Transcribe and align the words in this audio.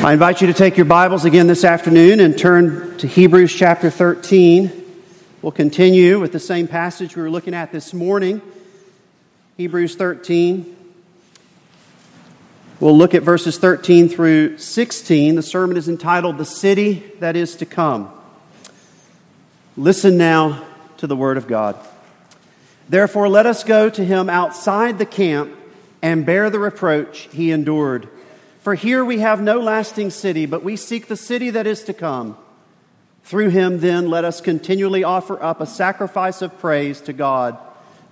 I 0.00 0.12
invite 0.12 0.40
you 0.40 0.46
to 0.46 0.54
take 0.54 0.76
your 0.76 0.86
Bibles 0.86 1.24
again 1.24 1.48
this 1.48 1.64
afternoon 1.64 2.20
and 2.20 2.38
turn 2.38 2.96
to 2.98 3.08
Hebrews 3.08 3.52
chapter 3.52 3.90
13. 3.90 4.70
We'll 5.42 5.50
continue 5.50 6.20
with 6.20 6.30
the 6.30 6.38
same 6.38 6.68
passage 6.68 7.16
we 7.16 7.22
were 7.22 7.30
looking 7.30 7.52
at 7.52 7.72
this 7.72 7.92
morning, 7.92 8.40
Hebrews 9.56 9.96
13. 9.96 10.76
We'll 12.78 12.96
look 12.96 13.12
at 13.12 13.24
verses 13.24 13.58
13 13.58 14.08
through 14.08 14.58
16. 14.58 15.34
The 15.34 15.42
sermon 15.42 15.76
is 15.76 15.88
entitled 15.88 16.38
The 16.38 16.44
City 16.44 17.02
That 17.18 17.34
Is 17.34 17.56
to 17.56 17.66
Come. 17.66 18.08
Listen 19.76 20.16
now 20.16 20.64
to 20.98 21.08
the 21.08 21.16
Word 21.16 21.36
of 21.36 21.48
God. 21.48 21.76
Therefore, 22.88 23.28
let 23.28 23.46
us 23.46 23.64
go 23.64 23.90
to 23.90 24.04
him 24.04 24.30
outside 24.30 24.98
the 24.98 25.06
camp 25.06 25.52
and 26.00 26.24
bear 26.24 26.50
the 26.50 26.60
reproach 26.60 27.28
he 27.32 27.50
endured. 27.50 28.08
For 28.68 28.74
here 28.74 29.02
we 29.02 29.20
have 29.20 29.40
no 29.40 29.60
lasting 29.60 30.10
city, 30.10 30.44
but 30.44 30.62
we 30.62 30.76
seek 30.76 31.08
the 31.08 31.16
city 31.16 31.48
that 31.48 31.66
is 31.66 31.84
to 31.84 31.94
come. 31.94 32.36
Through 33.24 33.48
him, 33.48 33.80
then, 33.80 34.10
let 34.10 34.26
us 34.26 34.42
continually 34.42 35.02
offer 35.02 35.42
up 35.42 35.62
a 35.62 35.66
sacrifice 35.66 36.42
of 36.42 36.58
praise 36.58 37.00
to 37.00 37.14
God, 37.14 37.56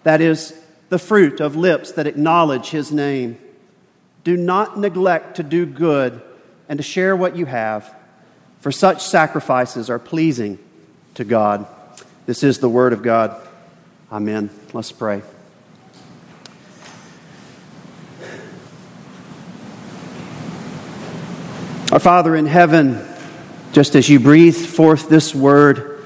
that 0.04 0.22
is, 0.22 0.58
the 0.88 0.98
fruit 0.98 1.40
of 1.40 1.56
lips 1.56 1.92
that 1.92 2.06
acknowledge 2.06 2.70
his 2.70 2.90
name. 2.90 3.38
Do 4.24 4.34
not 4.34 4.78
neglect 4.78 5.36
to 5.36 5.42
do 5.42 5.66
good 5.66 6.22
and 6.70 6.78
to 6.78 6.82
share 6.82 7.14
what 7.14 7.36
you 7.36 7.44
have, 7.44 7.94
for 8.60 8.72
such 8.72 9.04
sacrifices 9.04 9.90
are 9.90 9.98
pleasing 9.98 10.58
to 11.16 11.24
God. 11.24 11.66
This 12.24 12.42
is 12.42 12.60
the 12.60 12.70
word 12.70 12.94
of 12.94 13.02
God. 13.02 13.46
Amen. 14.10 14.48
Let's 14.72 14.90
pray. 14.90 15.20
Our 21.96 22.00
Father 22.00 22.36
in 22.36 22.44
heaven, 22.44 23.02
just 23.72 23.96
as 23.96 24.06
you 24.06 24.20
breathed 24.20 24.66
forth 24.66 25.08
this 25.08 25.34
word 25.34 26.04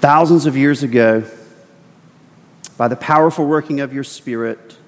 thousands 0.00 0.46
of 0.46 0.56
years 0.56 0.82
ago 0.82 1.24
by 2.78 2.88
the 2.88 2.96
powerful 2.96 3.44
working 3.44 3.80
of 3.80 3.92
your 3.92 4.04
Spirit, 4.04 4.78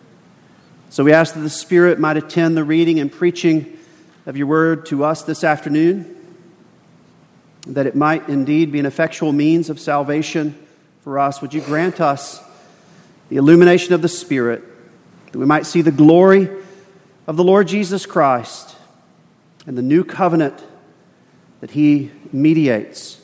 so 0.88 1.04
we 1.04 1.12
ask 1.12 1.34
that 1.34 1.40
the 1.40 1.50
Spirit 1.50 2.00
might 2.00 2.16
attend 2.16 2.56
the 2.56 2.64
reading 2.64 2.98
and 2.98 3.12
preaching 3.12 3.78
of 4.24 4.38
your 4.38 4.46
word 4.46 4.86
to 4.86 5.04
us 5.04 5.24
this 5.24 5.44
afternoon, 5.44 6.16
that 7.66 7.86
it 7.86 7.94
might 7.94 8.30
indeed 8.30 8.72
be 8.72 8.80
an 8.80 8.86
effectual 8.86 9.32
means 9.32 9.68
of 9.68 9.78
salvation 9.78 10.58
for 11.04 11.18
us. 11.18 11.42
Would 11.42 11.52
you 11.52 11.60
grant 11.60 12.00
us 12.00 12.42
the 13.28 13.36
illumination 13.36 13.92
of 13.92 14.00
the 14.00 14.08
Spirit, 14.08 14.64
that 15.32 15.38
we 15.38 15.44
might 15.44 15.66
see 15.66 15.82
the 15.82 15.92
glory 15.92 16.48
of 17.26 17.36
the 17.36 17.44
Lord 17.44 17.68
Jesus 17.68 18.06
Christ 18.06 18.76
and 19.66 19.76
the 19.76 19.82
new 19.82 20.04
covenant 20.04 20.62
that 21.60 21.72
he 21.72 22.10
mediates 22.32 23.20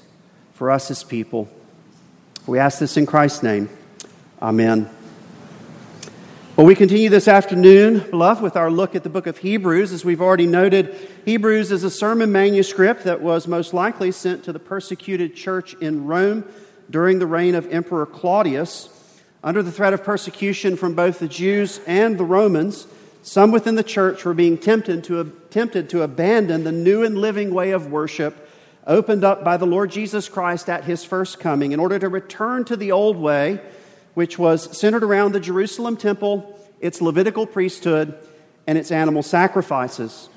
for 0.55 0.71
us 0.71 0.91
as 0.91 1.03
people. 1.03 1.49
We 2.47 2.59
ask 2.59 2.79
this 2.79 2.97
in 2.97 3.07
Christ's 3.07 3.43
name. 3.43 3.69
Amen. 4.41 4.91
Well, 6.57 6.67
we 6.67 6.75
continue 6.75 7.11
this 7.11 7.29
afternoon, 7.29 8.09
beloved, 8.11 8.43
with 8.43 8.57
our 8.57 8.71
look 8.71 8.95
at 8.95 9.03
the 9.03 9.11
book 9.11 9.27
of 9.27 9.39
Hebrews. 9.39 9.93
As 9.93 10.05
we've 10.07 10.23
already 10.23 10.47
noted, 10.47 10.97
Hebrews 11.27 11.71
is 11.71 11.85
a 11.85 11.91
sermon 11.91 12.33
manuscript 12.33 13.05
that 13.05 13.21
was 13.21 13.47
most 13.47 13.75
likely 13.75 14.11
sent 14.11 14.45
to 14.45 14.53
the 14.53 14.59
persecuted 14.59 15.35
church 15.35 15.75
in 15.75 16.07
Rome 16.07 16.45
during 16.89 17.19
the 17.19 17.27
reign 17.27 17.55
of 17.55 17.71
Emperor 17.71 18.07
Claudius. 18.07 18.89
Under 19.45 19.63
the 19.63 19.71
threat 19.71 19.93
of 19.93 20.03
persecution 20.03 20.77
from 20.77 20.95
both 20.95 21.19
the 21.19 21.29
Jews 21.29 21.81
and 21.87 22.17
the 22.17 22.25
Romans, 22.25 22.87
some 23.27 23.51
within 23.51 23.75
the 23.75 23.83
church 23.83 24.25
were 24.25 24.35
being 24.35 24.57
tempted 24.57 25.03
to, 25.03 25.33
tempted 25.51 25.91
to 25.91 26.03
abandon 26.03 26.63
the 26.63 26.71
new 26.71 27.03
and 27.03 27.19
living 27.19 27.53
way 27.53 27.73
of 27.73 27.91
worship 27.91 28.49
opened 28.87 29.25
up 29.25 29.43
by 29.43 29.57
the 29.57 29.67
Lord 29.67 29.91
Jesus 29.91 30.29
Christ 30.29 30.71
at 30.71 30.85
his 30.85 31.05
first 31.05 31.41
coming 31.41 31.73
in 31.73 31.81
order 31.81 31.99
to 31.99 32.09
return 32.09 32.65
to 32.67 32.77
the 32.77 32.93
old 32.93 33.17
way, 33.17 33.61
which 34.15 34.39
was 34.39 34.79
centered 34.79 35.03
around 35.03 35.33
the 35.33 35.41
Jerusalem 35.41 35.97
temple, 35.97 36.57
its 36.81 37.01
Levitical 37.01 37.49
priesthood, 37.49 38.17
and 38.65 38.79
its 38.79 38.93
animal 38.93 39.25
sacrifices. 39.25 40.29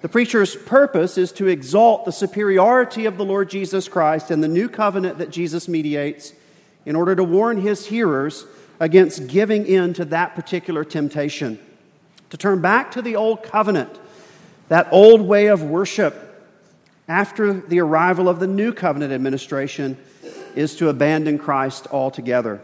The 0.00 0.08
preacher's 0.08 0.56
purpose 0.56 1.18
is 1.18 1.32
to 1.32 1.48
exalt 1.48 2.06
the 2.06 2.12
superiority 2.12 3.04
of 3.04 3.18
the 3.18 3.26
Lord 3.26 3.50
Jesus 3.50 3.88
Christ 3.88 4.30
and 4.30 4.42
the 4.42 4.48
new 4.48 4.70
covenant 4.70 5.18
that 5.18 5.28
Jesus 5.28 5.68
mediates 5.68 6.32
in 6.86 6.96
order 6.96 7.14
to 7.14 7.24
warn 7.24 7.60
his 7.60 7.84
hearers 7.84 8.46
against 8.80 9.26
giving 9.26 9.66
in 9.66 9.92
to 9.92 10.06
that 10.06 10.34
particular 10.34 10.82
temptation 10.82 11.58
to 12.32 12.38
turn 12.38 12.62
back 12.62 12.92
to 12.92 13.02
the 13.02 13.14
old 13.14 13.42
covenant, 13.42 13.90
that 14.68 14.88
old 14.90 15.20
way 15.20 15.48
of 15.48 15.62
worship 15.62 16.48
after 17.06 17.52
the 17.52 17.78
arrival 17.78 18.26
of 18.26 18.40
the 18.40 18.46
new 18.46 18.72
covenant 18.72 19.12
administration 19.12 19.98
is 20.56 20.74
to 20.76 20.88
abandon 20.88 21.36
Christ 21.36 21.88
altogether. 21.92 22.62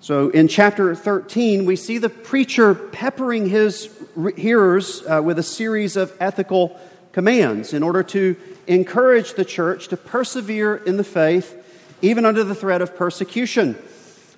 So 0.00 0.30
in 0.30 0.48
chapter 0.48 0.92
13, 0.92 1.66
we 1.66 1.76
see 1.76 1.98
the 1.98 2.08
preacher 2.08 2.74
peppering 2.74 3.48
his 3.48 3.88
hearers 4.36 5.04
uh, 5.06 5.22
with 5.22 5.38
a 5.38 5.44
series 5.44 5.96
of 5.96 6.12
ethical 6.18 6.76
commands 7.12 7.74
in 7.74 7.84
order 7.84 8.02
to 8.02 8.34
encourage 8.66 9.34
the 9.34 9.44
church 9.44 9.86
to 9.86 9.96
persevere 9.96 10.74
in 10.74 10.96
the 10.96 11.04
faith, 11.04 11.54
even 12.02 12.24
under 12.26 12.42
the 12.42 12.56
threat 12.56 12.82
of 12.82 12.96
persecution. 12.96 13.78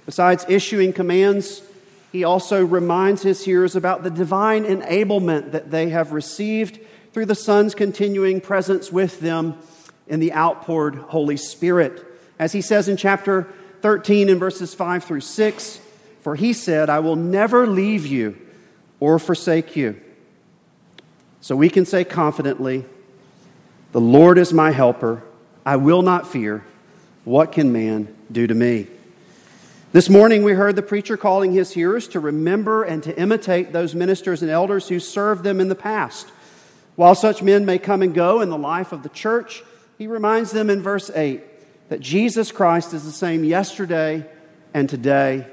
Besides 0.05 0.45
issuing 0.47 0.93
commands 0.93 1.63
he 2.17 2.25
also 2.25 2.65
reminds 2.65 3.21
his 3.21 3.45
hearers 3.45 3.77
about 3.77 4.03
the 4.03 4.09
divine 4.09 4.65
enablement 4.65 5.53
that 5.53 5.71
they 5.71 5.91
have 5.91 6.13
received 6.13 6.81
through 7.13 7.27
the 7.27 7.35
Son's 7.35 7.75
continuing 7.75 8.41
presence 8.41 8.91
with 8.91 9.21
them 9.21 9.55
in 10.07 10.19
the 10.19 10.33
outpoured 10.33 10.95
Holy 10.95 11.37
Spirit. 11.37 12.03
As 12.39 12.53
he 12.53 12.63
says 12.63 12.89
in 12.89 12.97
chapter 12.97 13.53
13 13.83 14.31
in 14.31 14.39
verses 14.39 14.73
5 14.73 15.05
through 15.05 15.21
6, 15.21 15.81
for 16.23 16.37
he 16.37 16.55
said, 16.55 16.89
I 16.89 17.01
will 17.01 17.17
never 17.17 17.67
leave 17.67 18.07
you 18.07 18.39
or 18.99 19.19
forsake 19.19 19.77
you. 19.77 20.01
So 21.43 21.55
we 21.55 21.69
can 21.69 21.85
say 21.85 22.03
confidently, 22.03 22.87
The 23.93 24.01
Lord 24.01 24.39
is 24.39 24.55
my 24.55 24.71
helper. 24.71 25.23
I 25.67 25.77
will 25.77 26.01
not 26.01 26.27
fear. 26.27 26.65
What 27.25 27.53
can 27.53 27.73
man 27.73 28.17
do 28.33 28.47
to 28.47 28.55
me? 28.55 28.87
This 29.97 30.11
morning, 30.11 30.43
we 30.43 30.53
heard 30.53 30.77
the 30.77 30.83
preacher 30.83 31.17
calling 31.17 31.53
his 31.53 31.73
hearers 31.73 32.07
to 32.09 32.21
remember 32.21 32.83
and 32.83 33.03
to 33.05 33.19
imitate 33.19 33.73
those 33.73 33.95
ministers 33.95 34.43
and 34.43 34.51
elders 34.51 34.91
who 34.91 35.01
served 35.01 35.43
them 35.43 35.59
in 35.59 35.69
the 35.71 35.75
past. 35.75 36.29
While 36.97 37.15
such 37.15 37.43
men 37.43 37.65
may 37.65 37.79
come 37.79 38.03
and 38.03 38.13
go 38.13 38.43
in 38.43 38.51
the 38.51 38.59
life 38.59 38.93
of 38.93 39.03
the 39.03 39.09
church, 39.09 39.63
he 39.97 40.07
reminds 40.07 40.51
them 40.51 40.69
in 40.69 40.83
verse 40.83 41.11
8 41.15 41.43
that 41.89 42.01
Jesus 42.01 42.53
Christ 42.53 42.93
is 42.93 43.07
the 43.07 43.11
same 43.11 43.43
yesterday 43.43 44.29
and 44.75 44.87
today 44.87 45.47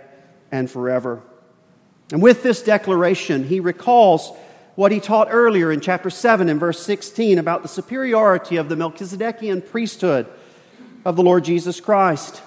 and 0.51 0.69
forever. 0.69 1.21
And 2.11 2.21
with 2.21 2.43
this 2.43 2.61
declaration, 2.61 3.45
he 3.45 3.61
recalls 3.61 4.29
what 4.75 4.91
he 4.91 4.99
taught 4.99 5.29
earlier 5.31 5.71
in 5.71 5.79
chapter 5.79 6.09
7 6.09 6.49
and 6.49 6.59
verse 6.59 6.85
16 6.85 7.39
about 7.39 7.61
the 7.61 7.69
superiority 7.69 8.57
of 8.57 8.67
the 8.67 8.75
Melchizedekian 8.75 9.65
priesthood 9.71 10.27
of 11.05 11.15
the 11.15 11.23
Lord 11.23 11.45
Jesus 11.45 11.79
Christ. 11.79 12.41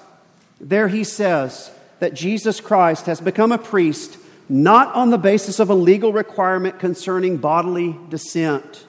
There 0.60 0.88
he 0.88 1.02
says, 1.02 1.70
that 1.98 2.14
Jesus 2.14 2.60
Christ 2.60 3.06
has 3.06 3.20
become 3.20 3.52
a 3.52 3.58
priest 3.58 4.18
not 4.48 4.94
on 4.94 5.10
the 5.10 5.18
basis 5.18 5.58
of 5.58 5.70
a 5.70 5.74
legal 5.74 6.12
requirement 6.12 6.78
concerning 6.78 7.36
bodily 7.36 7.98
descent, 8.08 8.86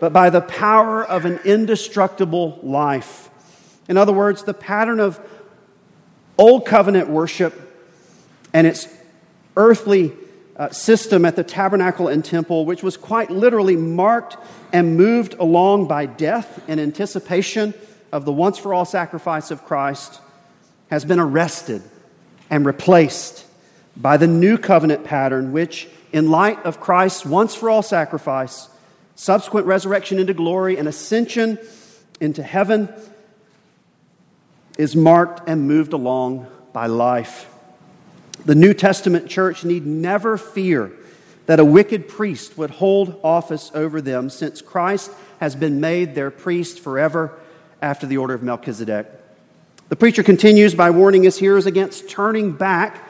but 0.00 0.12
by 0.12 0.28
the 0.28 0.40
power 0.40 1.02
of 1.02 1.24
an 1.24 1.38
indestructible 1.44 2.58
life. 2.62 3.30
In 3.88 3.96
other 3.96 4.12
words, 4.12 4.44
the 4.44 4.54
pattern 4.54 5.00
of 5.00 5.20
Old 6.36 6.66
Covenant 6.66 7.08
worship 7.08 7.54
and 8.52 8.66
its 8.66 8.86
earthly 9.56 10.12
uh, 10.56 10.68
system 10.70 11.24
at 11.24 11.36
the 11.36 11.44
tabernacle 11.44 12.08
and 12.08 12.22
temple, 12.22 12.66
which 12.66 12.82
was 12.82 12.96
quite 12.96 13.30
literally 13.30 13.76
marked 13.76 14.36
and 14.72 14.96
moved 14.96 15.34
along 15.34 15.88
by 15.88 16.04
death 16.04 16.62
in 16.68 16.78
anticipation 16.78 17.72
of 18.10 18.26
the 18.26 18.32
once 18.32 18.58
for 18.58 18.74
all 18.74 18.84
sacrifice 18.84 19.50
of 19.50 19.64
Christ, 19.64 20.20
has 20.90 21.06
been 21.06 21.18
arrested 21.18 21.82
and 22.52 22.66
replaced 22.66 23.46
by 23.96 24.18
the 24.18 24.26
new 24.26 24.58
covenant 24.58 25.04
pattern, 25.04 25.52
which, 25.52 25.88
in 26.12 26.30
light 26.30 26.62
of 26.66 26.78
Christ's 26.78 27.24
once 27.24 27.54
for 27.54 27.70
all 27.70 27.82
sacrifice, 27.82 28.68
subsequent 29.14 29.66
resurrection 29.66 30.18
into 30.18 30.34
glory, 30.34 30.76
and 30.76 30.86
ascension 30.86 31.58
into 32.20 32.42
heaven, 32.42 32.90
is 34.76 34.94
marked 34.94 35.48
and 35.48 35.66
moved 35.66 35.94
along 35.94 36.46
by 36.74 36.86
life. 36.86 37.48
The 38.44 38.54
New 38.54 38.74
Testament 38.74 39.30
church 39.30 39.64
need 39.64 39.86
never 39.86 40.36
fear 40.36 40.92
that 41.46 41.58
a 41.58 41.64
wicked 41.64 42.06
priest 42.06 42.58
would 42.58 42.70
hold 42.70 43.18
office 43.24 43.70
over 43.74 44.02
them, 44.02 44.28
since 44.28 44.60
Christ 44.60 45.10
has 45.40 45.56
been 45.56 45.80
made 45.80 46.14
their 46.14 46.30
priest 46.30 46.80
forever 46.80 47.38
after 47.80 48.06
the 48.06 48.18
order 48.18 48.34
of 48.34 48.42
Melchizedek. 48.42 49.21
The 49.92 49.96
preacher 49.96 50.22
continues 50.22 50.74
by 50.74 50.88
warning 50.88 51.24
his 51.24 51.36
hearers 51.36 51.66
against 51.66 52.08
turning 52.08 52.52
back 52.52 53.06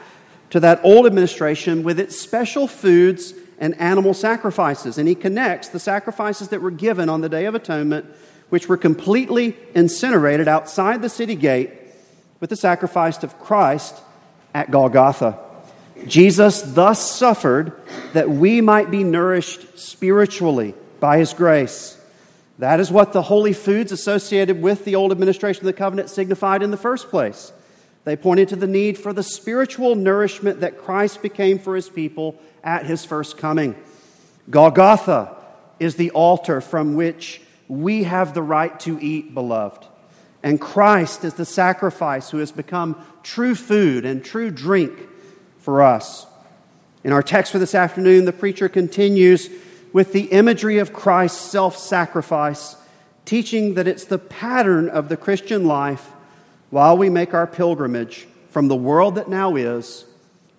to 0.50 0.58
that 0.58 0.80
old 0.82 1.06
administration 1.06 1.84
with 1.84 2.00
its 2.00 2.20
special 2.20 2.66
foods 2.66 3.34
and 3.60 3.80
animal 3.80 4.14
sacrifices. 4.14 4.98
And 4.98 5.06
he 5.06 5.14
connects 5.14 5.68
the 5.68 5.78
sacrifices 5.78 6.48
that 6.48 6.60
were 6.60 6.72
given 6.72 7.08
on 7.08 7.20
the 7.20 7.28
Day 7.28 7.44
of 7.44 7.54
Atonement, 7.54 8.06
which 8.48 8.68
were 8.68 8.76
completely 8.76 9.56
incinerated 9.76 10.48
outside 10.48 11.02
the 11.02 11.08
city 11.08 11.36
gate, 11.36 11.70
with 12.40 12.50
the 12.50 12.56
sacrifice 12.56 13.22
of 13.22 13.38
Christ 13.38 13.94
at 14.52 14.72
Golgotha. 14.72 15.38
Jesus 16.08 16.62
thus 16.62 17.12
suffered 17.12 17.80
that 18.12 18.28
we 18.28 18.60
might 18.60 18.90
be 18.90 19.04
nourished 19.04 19.78
spiritually 19.78 20.74
by 20.98 21.18
his 21.18 21.32
grace. 21.32 21.96
That 22.58 22.80
is 22.80 22.90
what 22.90 23.12
the 23.12 23.22
holy 23.22 23.52
foods 23.52 23.92
associated 23.92 24.60
with 24.60 24.84
the 24.84 24.94
old 24.94 25.10
administration 25.10 25.62
of 25.62 25.66
the 25.66 25.72
covenant 25.72 26.10
signified 26.10 26.62
in 26.62 26.70
the 26.70 26.76
first 26.76 27.08
place. 27.08 27.52
They 28.04 28.16
pointed 28.16 28.48
to 28.48 28.56
the 28.56 28.66
need 28.66 28.98
for 28.98 29.12
the 29.12 29.22
spiritual 29.22 29.94
nourishment 29.94 30.60
that 30.60 30.78
Christ 30.78 31.22
became 31.22 31.58
for 31.58 31.76
his 31.76 31.88
people 31.88 32.38
at 32.64 32.86
his 32.86 33.04
first 33.04 33.38
coming. 33.38 33.76
Golgotha 34.50 35.36
is 35.78 35.96
the 35.96 36.10
altar 36.10 36.60
from 36.60 36.94
which 36.94 37.40
we 37.68 38.02
have 38.04 38.34
the 38.34 38.42
right 38.42 38.78
to 38.80 38.98
eat, 39.00 39.34
beloved. 39.34 39.86
And 40.42 40.60
Christ 40.60 41.24
is 41.24 41.34
the 41.34 41.44
sacrifice 41.44 42.30
who 42.30 42.38
has 42.38 42.50
become 42.50 43.00
true 43.22 43.54
food 43.54 44.04
and 44.04 44.24
true 44.24 44.50
drink 44.50 44.92
for 45.58 45.82
us. 45.82 46.26
In 47.04 47.12
our 47.12 47.22
text 47.22 47.52
for 47.52 47.58
this 47.58 47.74
afternoon, 47.74 48.24
the 48.24 48.32
preacher 48.32 48.68
continues 48.68 49.48
with 49.92 50.12
the 50.12 50.24
imagery 50.24 50.78
of 50.78 50.92
Christ's 50.92 51.40
self 51.40 51.76
sacrifice, 51.76 52.76
teaching 53.24 53.74
that 53.74 53.86
it's 53.88 54.04
the 54.04 54.18
pattern 54.18 54.88
of 54.88 55.08
the 55.08 55.16
Christian 55.16 55.66
life 55.66 56.10
while 56.70 56.96
we 56.96 57.10
make 57.10 57.34
our 57.34 57.46
pilgrimage 57.46 58.26
from 58.50 58.68
the 58.68 58.76
world 58.76 59.16
that 59.16 59.28
now 59.28 59.56
is 59.56 60.04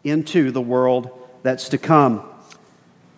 into 0.04 0.52
the 0.52 0.62
world 0.62 1.10
that's 1.44 1.70
to 1.70 1.78
come. 1.78 2.24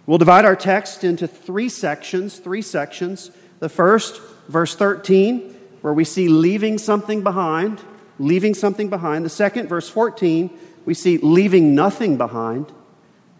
We'll 0.05 0.17
divide 0.17 0.45
our 0.45 0.55
text 0.55 1.03
into 1.03 1.27
three 1.27 1.69
sections, 1.69 2.37
three 2.37 2.61
sections. 2.61 3.31
The 3.59 3.69
first, 3.69 4.21
verse 4.47 4.75
13, 4.75 5.55
where 5.81 5.93
we 5.93 6.03
see 6.03 6.27
leaving 6.27 6.77
something 6.77 7.23
behind, 7.23 7.81
leaving 8.19 8.53
something 8.53 8.89
behind. 8.89 9.25
The 9.25 9.29
second, 9.29 9.67
verse 9.67 9.89
14, 9.89 10.51
we 10.85 10.93
see 10.93 11.17
leaving 11.17 11.73
nothing 11.73 12.17
behind. 12.17 12.71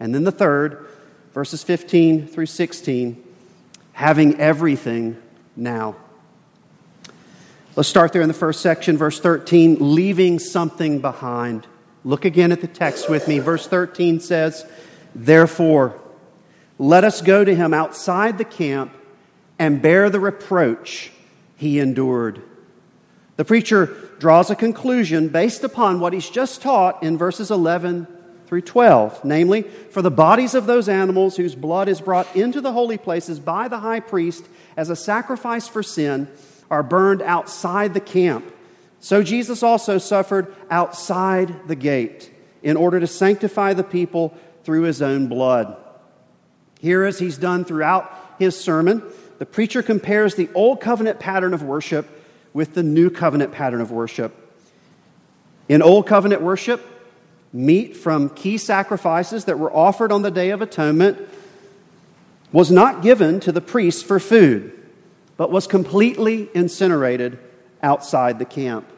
And 0.00 0.14
then 0.14 0.24
the 0.24 0.32
third, 0.32 0.86
verses 1.36 1.62
15 1.62 2.26
through 2.28 2.46
16, 2.46 3.22
having 3.92 4.40
everything 4.40 5.20
now. 5.54 5.94
Let's 7.76 7.90
start 7.90 8.14
there 8.14 8.22
in 8.22 8.28
the 8.28 8.32
first 8.32 8.62
section, 8.62 8.96
verse 8.96 9.20
13, 9.20 9.76
leaving 9.78 10.38
something 10.38 11.02
behind. 11.02 11.66
Look 12.04 12.24
again 12.24 12.52
at 12.52 12.62
the 12.62 12.66
text 12.66 13.10
with 13.10 13.28
me. 13.28 13.38
Verse 13.38 13.66
13 13.66 14.18
says, 14.20 14.64
Therefore, 15.14 16.00
let 16.78 17.04
us 17.04 17.20
go 17.20 17.44
to 17.44 17.54
him 17.54 17.74
outside 17.74 18.38
the 18.38 18.44
camp 18.46 18.92
and 19.58 19.82
bear 19.82 20.08
the 20.08 20.20
reproach 20.20 21.12
he 21.54 21.80
endured. 21.80 22.40
The 23.36 23.44
preacher 23.44 23.94
draws 24.18 24.48
a 24.48 24.56
conclusion 24.56 25.28
based 25.28 25.64
upon 25.64 26.00
what 26.00 26.14
he's 26.14 26.30
just 26.30 26.62
taught 26.62 27.02
in 27.02 27.18
verses 27.18 27.50
11 27.50 28.06
through 28.46 28.62
12, 28.62 29.24
namely, 29.24 29.62
for 29.62 30.02
the 30.02 30.10
bodies 30.10 30.54
of 30.54 30.66
those 30.66 30.88
animals 30.88 31.36
whose 31.36 31.54
blood 31.54 31.88
is 31.88 32.00
brought 32.00 32.34
into 32.36 32.60
the 32.60 32.72
holy 32.72 32.98
places 32.98 33.40
by 33.40 33.68
the 33.68 33.80
high 33.80 34.00
priest 34.00 34.46
as 34.76 34.90
a 34.90 34.96
sacrifice 34.96 35.66
for 35.66 35.82
sin 35.82 36.28
are 36.70 36.82
burned 36.82 37.22
outside 37.22 37.94
the 37.94 38.00
camp. 38.00 38.52
So 39.00 39.22
Jesus 39.22 39.62
also 39.62 39.98
suffered 39.98 40.54
outside 40.70 41.68
the 41.68 41.76
gate 41.76 42.32
in 42.62 42.76
order 42.76 42.98
to 43.00 43.06
sanctify 43.06 43.72
the 43.74 43.84
people 43.84 44.36
through 44.64 44.82
his 44.82 45.02
own 45.02 45.28
blood. 45.28 45.76
Here, 46.80 47.04
as 47.04 47.18
he's 47.18 47.38
done 47.38 47.64
throughout 47.64 48.12
his 48.38 48.58
sermon, 48.58 49.02
the 49.38 49.46
preacher 49.46 49.82
compares 49.82 50.34
the 50.34 50.48
old 50.54 50.80
covenant 50.80 51.20
pattern 51.20 51.54
of 51.54 51.62
worship 51.62 52.08
with 52.52 52.74
the 52.74 52.82
new 52.82 53.10
covenant 53.10 53.52
pattern 53.52 53.80
of 53.80 53.90
worship. 53.90 54.34
In 55.68 55.82
old 55.82 56.06
covenant 56.06 56.42
worship, 56.42 56.84
meat 57.56 57.96
from 57.96 58.28
key 58.30 58.58
sacrifices 58.58 59.46
that 59.46 59.58
were 59.58 59.74
offered 59.74 60.12
on 60.12 60.22
the 60.22 60.30
Day 60.30 60.50
of 60.50 60.60
Atonement 60.60 61.18
was 62.52 62.70
not 62.70 63.02
given 63.02 63.40
to 63.40 63.52
the 63.52 63.60
priests 63.60 64.02
for 64.02 64.20
food 64.20 64.72
but 65.36 65.50
was 65.50 65.66
completely 65.66 66.48
incinerated 66.54 67.38
outside 67.82 68.38
the 68.38 68.44
camp. 68.44 68.90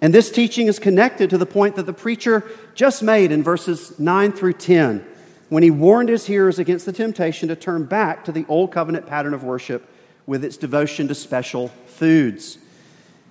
And 0.00 0.14
this 0.14 0.30
teaching 0.30 0.66
is 0.66 0.78
connected 0.78 1.30
to 1.30 1.38
the 1.38 1.46
point 1.46 1.76
that 1.76 1.84
the 1.84 1.92
preacher 1.92 2.44
just 2.74 3.02
made 3.02 3.30
in 3.30 3.42
verses 3.42 3.98
9 3.98 4.32
through 4.32 4.54
10 4.54 5.06
when 5.50 5.62
he 5.62 5.70
warned 5.70 6.08
his 6.08 6.26
hearers 6.26 6.58
against 6.58 6.86
the 6.86 6.92
temptation 6.92 7.48
to 7.48 7.56
turn 7.56 7.84
back 7.84 8.24
to 8.24 8.32
the 8.32 8.46
old 8.48 8.72
covenant 8.72 9.06
pattern 9.06 9.34
of 9.34 9.44
worship 9.44 9.86
with 10.26 10.44
its 10.44 10.56
devotion 10.56 11.08
to 11.08 11.14
special 11.14 11.68
foods. 11.86 12.56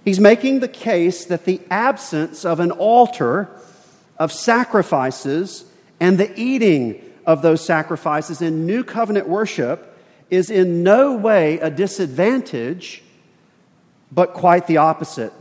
He's 0.06 0.20
making 0.20 0.60
the 0.60 0.68
case 0.68 1.26
that 1.26 1.46
the 1.46 1.62
absence 1.72 2.46
of 2.46 2.60
an 2.60 2.72
altar 2.72 3.50
of 4.20 4.32
sacrifices 4.32 5.66
and 6.00 6.18
the 6.18 6.38
eating 6.40 7.02
of 7.26 7.42
those 7.42 7.66
sacrifices 7.66 8.42
in 8.42 8.66
new 8.66 8.84
covenant 8.84 9.28
worship 9.28 9.98
is 10.30 10.50
in 10.50 10.84
no 10.84 11.16
way 11.16 11.60
a 11.60 11.70
disadvantage, 11.70 13.02
but 14.12 14.34
quite 14.34 14.68
the 14.68 14.78
opposite. 14.78 15.34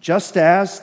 Just 0.00 0.36
as 0.36 0.82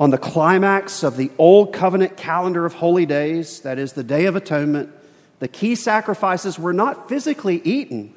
on 0.00 0.10
the 0.10 0.18
climax 0.18 1.02
of 1.02 1.16
the 1.16 1.30
Old 1.38 1.72
Covenant 1.72 2.16
calendar 2.16 2.66
of 2.66 2.74
holy 2.74 3.06
days, 3.06 3.60
that 3.60 3.78
is 3.78 3.92
the 3.92 4.02
Day 4.02 4.24
of 4.26 4.34
Atonement, 4.34 4.90
the 5.38 5.48
key 5.48 5.74
sacrifices 5.74 6.58
were 6.58 6.72
not 6.72 7.08
physically 7.08 7.60
eaten, 7.64 8.12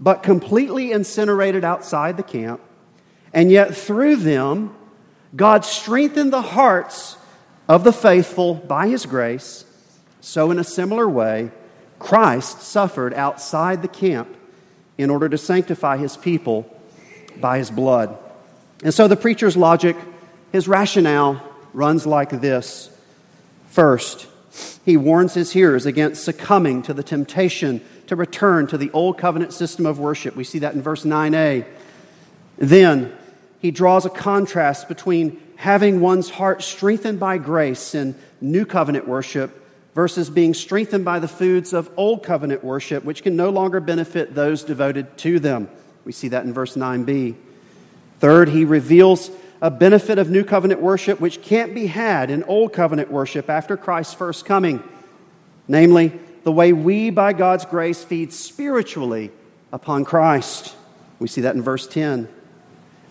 but 0.00 0.22
completely 0.22 0.92
incinerated 0.92 1.64
outside 1.64 2.16
the 2.16 2.22
camp. 2.22 2.60
And 3.32 3.50
yet, 3.50 3.76
through 3.76 4.16
them, 4.16 4.74
God 5.34 5.64
strengthened 5.64 6.32
the 6.32 6.42
hearts 6.42 7.16
of 7.68 7.84
the 7.84 7.92
faithful 7.92 8.54
by 8.54 8.88
His 8.88 9.06
grace. 9.06 9.64
So, 10.20 10.50
in 10.50 10.58
a 10.58 10.64
similar 10.64 11.08
way, 11.08 11.50
Christ 12.02 12.62
suffered 12.62 13.14
outside 13.14 13.80
the 13.80 13.88
camp 13.88 14.28
in 14.98 15.08
order 15.08 15.28
to 15.28 15.38
sanctify 15.38 15.96
his 15.96 16.16
people 16.16 16.68
by 17.40 17.58
his 17.58 17.70
blood. 17.70 18.18
And 18.82 18.92
so 18.92 19.08
the 19.08 19.16
preacher's 19.16 19.56
logic, 19.56 19.96
his 20.50 20.68
rationale, 20.68 21.42
runs 21.72 22.06
like 22.06 22.30
this. 22.30 22.90
First, 23.68 24.26
he 24.84 24.96
warns 24.96 25.34
his 25.34 25.52
hearers 25.52 25.86
against 25.86 26.24
succumbing 26.24 26.82
to 26.82 26.92
the 26.92 27.02
temptation 27.02 27.80
to 28.08 28.16
return 28.16 28.66
to 28.66 28.76
the 28.76 28.90
old 28.90 29.16
covenant 29.16 29.52
system 29.52 29.86
of 29.86 29.98
worship. 29.98 30.36
We 30.36 30.44
see 30.44 30.58
that 30.58 30.74
in 30.74 30.82
verse 30.82 31.04
9a. 31.04 31.64
Then, 32.58 33.16
he 33.62 33.70
draws 33.70 34.04
a 34.04 34.10
contrast 34.10 34.88
between 34.88 35.40
having 35.54 36.00
one's 36.00 36.28
heart 36.28 36.62
strengthened 36.62 37.20
by 37.20 37.38
grace 37.38 37.94
in 37.94 38.16
new 38.40 38.66
covenant 38.66 39.06
worship 39.06 39.56
versus 39.94 40.28
being 40.28 40.52
strengthened 40.52 41.04
by 41.04 41.20
the 41.20 41.28
foods 41.28 41.72
of 41.72 41.88
old 41.96 42.24
covenant 42.24 42.64
worship, 42.64 43.04
which 43.04 43.22
can 43.22 43.36
no 43.36 43.50
longer 43.50 43.78
benefit 43.78 44.34
those 44.34 44.64
devoted 44.64 45.16
to 45.16 45.38
them. 45.38 45.70
We 46.04 46.10
see 46.10 46.26
that 46.28 46.44
in 46.44 46.52
verse 46.52 46.74
9b. 46.74 47.36
Third, 48.18 48.48
he 48.48 48.64
reveals 48.64 49.30
a 49.60 49.70
benefit 49.70 50.18
of 50.18 50.28
new 50.28 50.42
covenant 50.42 50.80
worship 50.80 51.20
which 51.20 51.40
can't 51.40 51.72
be 51.72 51.86
had 51.86 52.30
in 52.30 52.42
old 52.44 52.72
covenant 52.72 53.12
worship 53.12 53.48
after 53.48 53.76
Christ's 53.76 54.14
first 54.14 54.44
coming, 54.44 54.82
namely, 55.68 56.12
the 56.42 56.50
way 56.50 56.72
we, 56.72 57.10
by 57.10 57.32
God's 57.32 57.64
grace, 57.64 58.02
feed 58.02 58.32
spiritually 58.32 59.30
upon 59.70 60.04
Christ. 60.04 60.74
We 61.20 61.28
see 61.28 61.42
that 61.42 61.54
in 61.54 61.62
verse 61.62 61.86
10. 61.86 62.28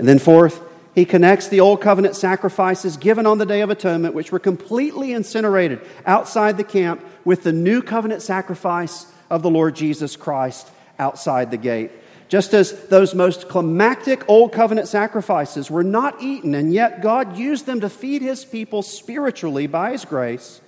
And 0.01 0.07
then, 0.07 0.17
fourth, 0.17 0.59
he 0.95 1.05
connects 1.05 1.47
the 1.47 1.59
old 1.59 1.79
covenant 1.79 2.15
sacrifices 2.15 2.97
given 2.97 3.27
on 3.27 3.37
the 3.37 3.45
Day 3.45 3.61
of 3.61 3.69
Atonement, 3.69 4.15
which 4.15 4.31
were 4.31 4.39
completely 4.39 5.13
incinerated 5.13 5.79
outside 6.07 6.57
the 6.57 6.63
camp, 6.63 7.05
with 7.23 7.43
the 7.43 7.53
new 7.53 7.83
covenant 7.83 8.23
sacrifice 8.23 9.05
of 9.29 9.43
the 9.43 9.49
Lord 9.51 9.75
Jesus 9.75 10.15
Christ 10.15 10.67
outside 10.97 11.51
the 11.51 11.57
gate. 11.57 11.91
Just 12.29 12.55
as 12.55 12.87
those 12.87 13.13
most 13.13 13.47
climactic 13.47 14.27
old 14.27 14.53
covenant 14.53 14.87
sacrifices 14.87 15.69
were 15.69 15.83
not 15.83 16.19
eaten, 16.19 16.55
and 16.55 16.73
yet 16.73 17.03
God 17.03 17.37
used 17.37 17.67
them 17.67 17.81
to 17.81 17.87
feed 17.87 18.23
his 18.23 18.43
people 18.43 18.81
spiritually 18.81 19.67
by 19.67 19.91
his 19.91 20.03
grace, 20.03 20.61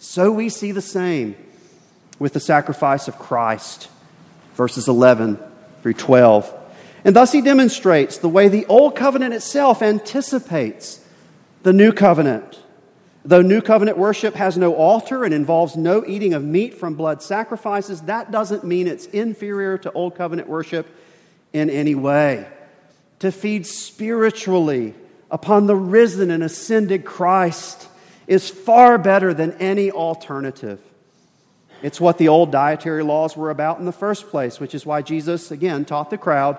so 0.00 0.32
we 0.32 0.48
see 0.48 0.72
the 0.72 0.82
same 0.82 1.36
with 2.18 2.32
the 2.32 2.40
sacrifice 2.40 3.06
of 3.06 3.20
Christ. 3.20 3.88
Verses 4.56 4.88
11 4.88 5.38
through 5.80 5.94
12. 5.94 6.62
And 7.04 7.14
thus 7.14 7.32
he 7.32 7.42
demonstrates 7.42 8.16
the 8.18 8.28
way 8.28 8.48
the 8.48 8.64
Old 8.66 8.96
Covenant 8.96 9.34
itself 9.34 9.82
anticipates 9.82 11.06
the 11.62 11.72
New 11.72 11.92
Covenant. 11.92 12.60
Though 13.26 13.42
New 13.42 13.60
Covenant 13.60 13.98
worship 13.98 14.34
has 14.34 14.56
no 14.56 14.74
altar 14.74 15.24
and 15.24 15.32
involves 15.32 15.76
no 15.76 16.04
eating 16.06 16.34
of 16.34 16.42
meat 16.42 16.74
from 16.74 16.94
blood 16.94 17.22
sacrifices, 17.22 18.02
that 18.02 18.30
doesn't 18.30 18.64
mean 18.64 18.86
it's 18.86 19.06
inferior 19.06 19.78
to 19.78 19.92
Old 19.92 20.14
Covenant 20.14 20.48
worship 20.48 20.86
in 21.52 21.70
any 21.70 21.94
way. 21.94 22.46
To 23.20 23.30
feed 23.30 23.66
spiritually 23.66 24.94
upon 25.30 25.66
the 25.66 25.76
risen 25.76 26.30
and 26.30 26.42
ascended 26.42 27.04
Christ 27.04 27.88
is 28.26 28.50
far 28.50 28.98
better 28.98 29.34
than 29.34 29.52
any 29.52 29.90
alternative. 29.90 30.80
It's 31.82 32.00
what 32.00 32.16
the 32.16 32.28
old 32.28 32.50
dietary 32.50 33.02
laws 33.02 33.36
were 33.36 33.50
about 33.50 33.78
in 33.78 33.84
the 33.84 33.92
first 33.92 34.28
place, 34.28 34.58
which 34.58 34.74
is 34.74 34.86
why 34.86 35.02
Jesus, 35.02 35.50
again, 35.50 35.84
taught 35.84 36.08
the 36.08 36.16
crowd 36.16 36.58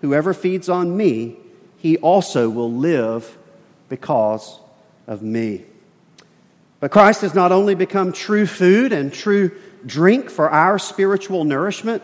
whoever 0.00 0.34
feeds 0.34 0.68
on 0.68 0.96
me, 0.96 1.36
he 1.78 1.96
also 1.98 2.48
will 2.48 2.72
live 2.72 3.36
because 3.88 4.58
of 5.06 5.22
me. 5.22 5.64
But 6.80 6.90
Christ 6.90 7.22
has 7.22 7.34
not 7.34 7.52
only 7.52 7.74
become 7.74 8.12
true 8.12 8.46
food 8.46 8.92
and 8.92 9.12
true 9.12 9.52
drink 9.84 10.30
for 10.30 10.50
our 10.50 10.78
spiritual 10.78 11.44
nourishment, 11.44 12.02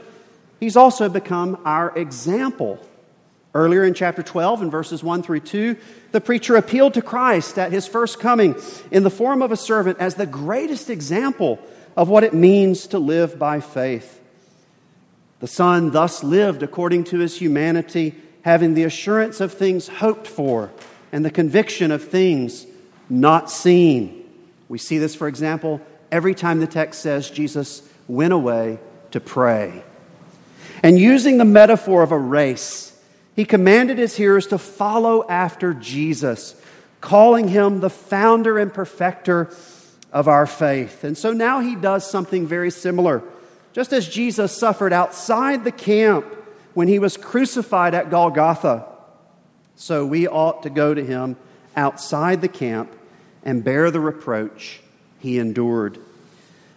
he's 0.60 0.76
also 0.76 1.08
become 1.08 1.60
our 1.64 1.96
example. 1.98 2.78
Earlier 3.54 3.84
in 3.84 3.92
chapter 3.92 4.22
12, 4.22 4.62
in 4.62 4.70
verses 4.70 5.02
1 5.02 5.22
through 5.22 5.40
2, 5.40 5.76
the 6.12 6.22
preacher 6.22 6.56
appealed 6.56 6.94
to 6.94 7.02
Christ 7.02 7.58
at 7.58 7.70
his 7.70 7.86
first 7.86 8.18
coming 8.18 8.56
in 8.90 9.02
the 9.02 9.10
form 9.10 9.42
of 9.42 9.52
a 9.52 9.56
servant 9.58 9.98
as 9.98 10.14
the 10.14 10.26
greatest 10.26 10.88
example 10.88 11.58
of 11.94 12.08
what 12.08 12.24
it 12.24 12.32
means 12.32 12.86
to 12.88 12.98
live 12.98 13.38
by 13.38 13.60
faith. 13.60 14.21
The 15.42 15.48
Son 15.48 15.90
thus 15.90 16.22
lived 16.22 16.62
according 16.62 17.02
to 17.06 17.18
his 17.18 17.36
humanity, 17.36 18.14
having 18.42 18.74
the 18.74 18.84
assurance 18.84 19.40
of 19.40 19.52
things 19.52 19.88
hoped 19.88 20.28
for 20.28 20.70
and 21.10 21.24
the 21.24 21.32
conviction 21.32 21.90
of 21.90 22.04
things 22.04 22.64
not 23.10 23.50
seen. 23.50 24.24
We 24.68 24.78
see 24.78 24.98
this, 24.98 25.16
for 25.16 25.26
example, 25.26 25.80
every 26.12 26.36
time 26.36 26.60
the 26.60 26.68
text 26.68 27.02
says 27.02 27.28
Jesus 27.28 27.82
went 28.06 28.32
away 28.32 28.78
to 29.10 29.18
pray. 29.18 29.82
And 30.80 30.96
using 30.96 31.38
the 31.38 31.44
metaphor 31.44 32.04
of 32.04 32.12
a 32.12 32.18
race, 32.18 32.96
he 33.34 33.44
commanded 33.44 33.98
his 33.98 34.16
hearers 34.16 34.46
to 34.46 34.58
follow 34.58 35.26
after 35.28 35.74
Jesus, 35.74 36.54
calling 37.00 37.48
him 37.48 37.80
the 37.80 37.90
founder 37.90 38.60
and 38.60 38.72
perfecter 38.72 39.52
of 40.12 40.28
our 40.28 40.46
faith. 40.46 41.02
And 41.02 41.18
so 41.18 41.32
now 41.32 41.58
he 41.58 41.74
does 41.74 42.08
something 42.08 42.46
very 42.46 42.70
similar. 42.70 43.24
Just 43.72 43.92
as 43.92 44.08
Jesus 44.08 44.56
suffered 44.56 44.92
outside 44.92 45.64
the 45.64 45.72
camp 45.72 46.26
when 46.74 46.88
he 46.88 46.98
was 46.98 47.16
crucified 47.16 47.94
at 47.94 48.10
Golgotha, 48.10 48.86
so 49.76 50.04
we 50.04 50.28
ought 50.28 50.62
to 50.64 50.70
go 50.70 50.92
to 50.94 51.04
him 51.04 51.36
outside 51.74 52.40
the 52.40 52.48
camp 52.48 52.92
and 53.44 53.64
bear 53.64 53.90
the 53.90 54.00
reproach 54.00 54.80
he 55.18 55.38
endured. 55.38 55.98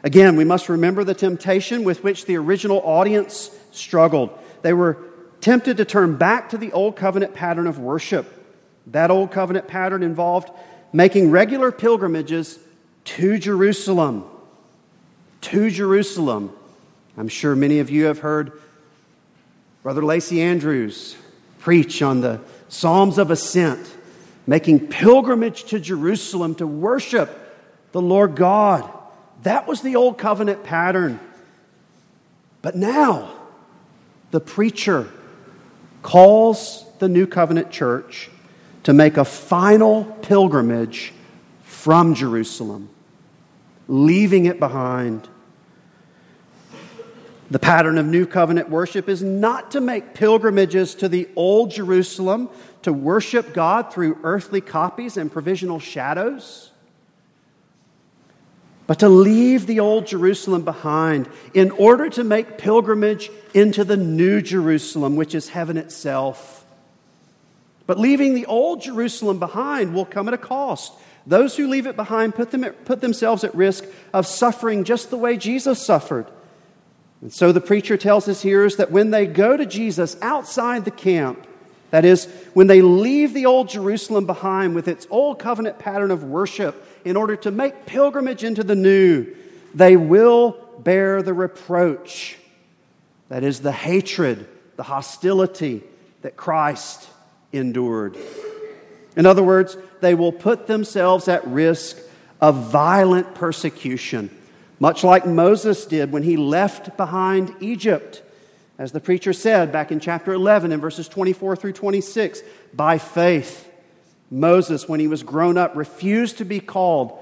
Again, 0.04 0.36
we 0.36 0.46
must 0.46 0.70
remember 0.70 1.04
the 1.04 1.14
temptation 1.14 1.84
with 1.84 2.04
which 2.04 2.26
the 2.26 2.38
original 2.38 2.82
audience 2.84 3.50
struggled. 3.72 4.30
They 4.62 4.74
were 4.74 4.98
tempted 5.42 5.78
to 5.78 5.86
turn 5.86 6.16
back 6.16 6.50
to 6.50 6.58
the 6.58 6.72
old 6.72 6.96
covenant 6.96 7.34
pattern 7.34 7.68
of 7.68 7.80
worship. 7.80 8.32
That 8.88 9.12
old 9.12 9.32
covenant 9.32 9.68
pattern 9.68 10.04
involved 10.04 10.50
making 10.94 11.32
regular 11.32 11.72
pilgrimages 11.72 12.60
to 13.06 13.38
Jerusalem. 13.38 14.26
To 15.42 15.70
Jerusalem. 15.70 16.56
I'm 17.18 17.28
sure 17.28 17.56
many 17.56 17.80
of 17.80 17.90
you 17.90 18.06
have 18.06 18.20
heard 18.20 18.52
Brother 19.84 20.04
Lacey 20.04 20.42
Andrews 20.42 21.16
preach 21.60 22.02
on 22.02 22.22
the 22.22 22.42
Psalms 22.68 23.18
of 23.18 23.32
Ascent, 23.32 23.88
making 24.46 24.88
pilgrimage 24.88 25.64
to 25.66 25.80
Jerusalem 25.80 26.56
to 26.56 26.68
worship 26.68 27.30
the 27.92 28.02
Lord 28.02 28.36
God. 28.36 28.90
That 29.44 29.68
was 29.68 29.82
the 29.82 29.96
old 29.96 30.18
covenant 30.18 30.64
pattern. 30.64 31.20
But 32.62 32.76
now, 32.76 33.32
the 34.32 34.42
preacher 34.42 35.08
calls 36.02 36.84
the 37.00 37.08
new 37.08 37.28
covenant 37.28 37.72
church 37.72 38.30
to 38.84 38.94
make 38.94 39.18
a 39.18 39.26
final 39.26 40.04
pilgrimage 40.04 41.14
from 41.64 42.14
Jerusalem, 42.14 42.90
leaving 43.88 44.46
it 44.46 44.60
behind 44.60 45.30
the 47.50 47.60
pattern 47.60 47.98
of 47.98 48.06
New 48.06 48.26
Covenant 48.26 48.70
worship 48.70 49.08
is 49.08 49.22
not 49.22 49.72
to 49.72 49.82
make 49.82 50.14
pilgrimages 50.14 50.96
to 50.96 51.08
the 51.08 51.30
Old 51.36 51.72
Jerusalem 51.72 52.50
to 52.82 52.92
worship 52.92 53.54
God 53.54 53.94
through 53.94 54.20
earthly 54.24 54.62
copies 54.62 55.18
and 55.18 55.32
provisional 55.32 55.80
shadows, 55.80 56.72
but 58.88 59.00
to 59.00 59.10
leave 59.10 59.66
the 59.66 59.80
Old 59.80 60.08
Jerusalem 60.08 60.64
behind 60.64 61.28
in 61.54 61.72
order 61.72 62.10
to 62.10 62.24
make 62.24 62.58
pilgrimage 62.58 63.32
into 63.54 63.84
the 63.84 63.98
New 63.98 64.42
Jerusalem, 64.42 65.16
which 65.16 65.34
is 65.34 65.50
heaven 65.50 65.78
itself. 65.78 66.66
But 67.88 68.00
leaving 68.00 68.34
the 68.34 68.46
Old 68.48 68.82
Jerusalem 68.82 69.40
behind 69.40 69.94
will 69.94 70.06
come 70.06 70.28
at 70.28 70.34
a 70.34 70.40
cost. 70.40 70.94
Those 71.28 71.58
who 71.58 71.68
leave 71.68 71.88
it 71.88 71.96
behind 71.96 72.36
put, 72.36 72.52
them 72.52 72.64
at, 72.64 72.86
put 72.86 73.02
themselves 73.02 73.44
at 73.44 73.54
risk 73.56 73.84
of 74.14 74.28
suffering 74.28 74.84
just 74.84 75.10
the 75.10 75.18
way 75.18 75.38
Jesus 75.38 75.84
suffered 75.84 76.28
and 77.22 77.34
so 77.34 77.52
the 77.52 77.62
preacher 77.62 77.98
tells 77.98 78.26
his 78.26 78.42
hearers 78.42 78.76
that 78.78 78.92
when 78.92 79.12
they 79.12 79.26
go 79.26 79.56
to 79.58 79.66
Jesus 79.66 80.18
outside 80.22 80.86
the 80.86 80.92
camp, 80.92 81.48
that 81.92 82.04
is, 82.06 82.26
when 82.54 82.68
they 82.68 82.82
leave 82.82 83.34
the 83.34 83.46
old 83.46 83.70
Jerusalem 83.70 84.26
behind 84.26 84.76
with 84.76 84.88
its 84.88 85.08
old 85.10 85.40
covenant 85.40 85.80
pattern 85.80 86.12
of 86.12 86.24
worship 86.24 86.86
in 87.06 87.16
order 87.16 87.36
to 87.38 87.52
make 87.52 87.86
pilgrimage 87.86 88.44
into 88.44 88.64
the 88.64 88.76
new, 88.76 89.34
they 89.74 89.96
will 89.96 90.58
bear 90.80 91.22
the 91.22 91.34
reproach. 91.34 92.38
That 93.30 93.44
is, 93.44 93.62
the 93.62 93.72
hatred, 93.72 94.48
the 94.76 94.84
hostility 94.84 95.84
that 96.22 96.36
Christ 96.36 97.08
endured. 97.54 98.18
In 99.16 99.26
other 99.26 99.44
words, 99.44 99.78
they 100.02 100.16
will 100.16 100.34
put 100.34 100.68
themselves 100.68 101.28
at 101.28 101.48
risk 101.48 101.98
of 102.42 102.72
violent 102.72 103.36
persecution 103.36 104.30
much 104.80 105.04
like 105.04 105.26
Moses 105.26 105.86
did 105.86 106.12
when 106.12 106.24
he 106.24 106.38
left 106.38 106.98
behind 106.98 107.56
Egypt. 107.60 108.22
As 108.78 108.92
the 108.92 109.00
preacher 109.00 109.32
said 109.32 109.72
back 109.72 109.92
in 109.92 110.00
chapter 110.00 110.34
11 110.34 110.72
in 110.72 110.82
verses 110.82 111.08
24 111.08 111.56
through 111.56 111.74
26, 111.74 112.42
by 112.74 112.98
faith, 112.98 113.72
Moses, 114.30 114.90
when 114.90 115.00
he 115.00 115.08
was 115.08 115.24
grown 115.24 115.58
up, 115.58 115.76
refused 115.76 116.40
to 116.40 116.46
be 116.46 116.60
called 116.60 117.18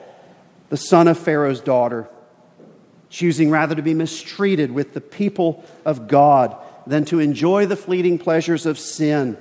the 0.69 0.77
son 0.77 1.07
of 1.07 1.19
Pharaoh's 1.19 1.61
daughter, 1.61 2.09
choosing 3.09 3.51
rather 3.51 3.75
to 3.75 3.83
be 3.83 3.93
mistreated 3.93 4.71
with 4.71 4.93
the 4.93 5.01
people 5.01 5.63
of 5.85 6.07
God 6.07 6.55
than 6.87 7.05
to 7.05 7.19
enjoy 7.19 7.65
the 7.67 7.75
fleeting 7.75 8.17
pleasures 8.17 8.65
of 8.65 8.79
sin. 8.79 9.37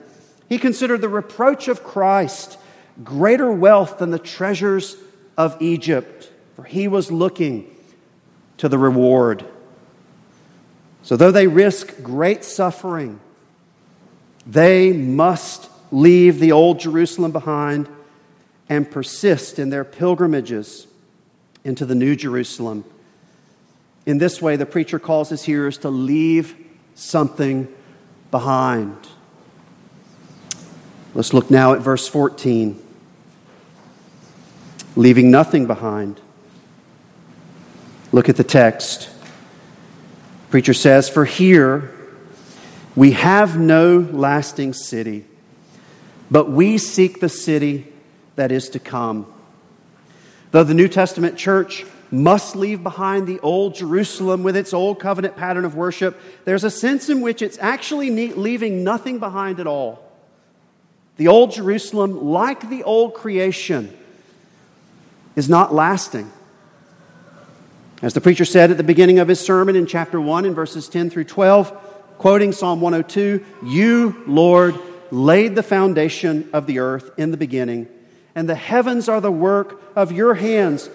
He 0.48 0.58
considered 0.58 1.00
the 1.00 1.08
reproach 1.08 1.68
of 1.68 1.82
Christ 1.82 2.58
greater 3.02 3.50
wealth 3.50 3.98
than 3.98 4.10
the 4.10 4.18
treasures 4.18 4.96
of 5.38 5.60
Egypt, 5.62 6.30
for 6.56 6.64
he 6.64 6.88
was 6.88 7.10
looking 7.10 7.74
to 8.62 8.68
the 8.68 8.78
reward. 8.78 9.44
So, 11.02 11.16
though 11.16 11.32
they 11.32 11.48
risk 11.48 12.00
great 12.00 12.44
suffering, 12.44 13.18
they 14.46 14.92
must 14.92 15.68
leave 15.90 16.38
the 16.38 16.52
old 16.52 16.78
Jerusalem 16.78 17.32
behind 17.32 17.88
and 18.68 18.88
persist 18.88 19.58
in 19.58 19.70
their 19.70 19.82
pilgrimages 19.82 20.86
into 21.64 21.84
the 21.84 21.96
new 21.96 22.14
Jerusalem. 22.14 22.84
In 24.06 24.18
this 24.18 24.40
way, 24.40 24.54
the 24.54 24.64
preacher 24.64 25.00
calls 25.00 25.30
his 25.30 25.42
hearers 25.42 25.76
to 25.78 25.90
leave 25.90 26.54
something 26.94 27.66
behind. 28.30 28.96
Let's 31.14 31.34
look 31.34 31.50
now 31.50 31.72
at 31.72 31.80
verse 31.80 32.06
14. 32.06 32.80
Leaving 34.94 35.32
nothing 35.32 35.66
behind. 35.66 36.20
Look 38.12 38.28
at 38.28 38.36
the 38.36 38.44
text. 38.44 39.08
Preacher 40.50 40.74
says, 40.74 41.08
For 41.08 41.24
here 41.24 41.94
we 42.94 43.12
have 43.12 43.58
no 43.58 43.98
lasting 43.98 44.74
city, 44.74 45.24
but 46.30 46.50
we 46.50 46.76
seek 46.76 47.20
the 47.20 47.30
city 47.30 47.90
that 48.36 48.52
is 48.52 48.68
to 48.70 48.78
come. 48.78 49.32
Though 50.50 50.64
the 50.64 50.74
New 50.74 50.88
Testament 50.88 51.38
church 51.38 51.86
must 52.10 52.54
leave 52.54 52.82
behind 52.82 53.26
the 53.26 53.40
old 53.40 53.74
Jerusalem 53.74 54.42
with 54.42 54.54
its 54.54 54.74
old 54.74 55.00
covenant 55.00 55.34
pattern 55.34 55.64
of 55.64 55.74
worship, 55.74 56.20
there's 56.44 56.64
a 56.64 56.70
sense 56.70 57.08
in 57.08 57.22
which 57.22 57.40
it's 57.40 57.56
actually 57.58 58.10
leaving 58.34 58.84
nothing 58.84 59.18
behind 59.18 59.58
at 59.58 59.66
all. 59.66 60.12
The 61.16 61.28
old 61.28 61.52
Jerusalem, 61.52 62.22
like 62.22 62.68
the 62.68 62.82
old 62.82 63.14
creation, 63.14 63.96
is 65.34 65.48
not 65.48 65.72
lasting. 65.72 66.30
As 68.02 68.14
the 68.14 68.20
preacher 68.20 68.44
said 68.44 68.72
at 68.72 68.76
the 68.76 68.82
beginning 68.82 69.20
of 69.20 69.28
his 69.28 69.38
sermon 69.38 69.76
in 69.76 69.86
chapter 69.86 70.20
1 70.20 70.44
in 70.44 70.54
verses 70.54 70.88
10 70.88 71.08
through 71.08 71.24
12, 71.24 71.70
quoting 72.18 72.50
Psalm 72.50 72.80
102, 72.80 73.44
You, 73.64 74.24
Lord, 74.26 74.76
laid 75.12 75.54
the 75.54 75.62
foundation 75.62 76.50
of 76.52 76.66
the 76.66 76.80
earth 76.80 77.12
in 77.16 77.30
the 77.30 77.36
beginning, 77.36 77.86
and 78.34 78.48
the 78.48 78.56
heavens 78.56 79.08
are 79.08 79.20
the 79.20 79.30
work 79.30 79.80
of 79.94 80.10
your 80.10 80.34
hands. 80.34 80.90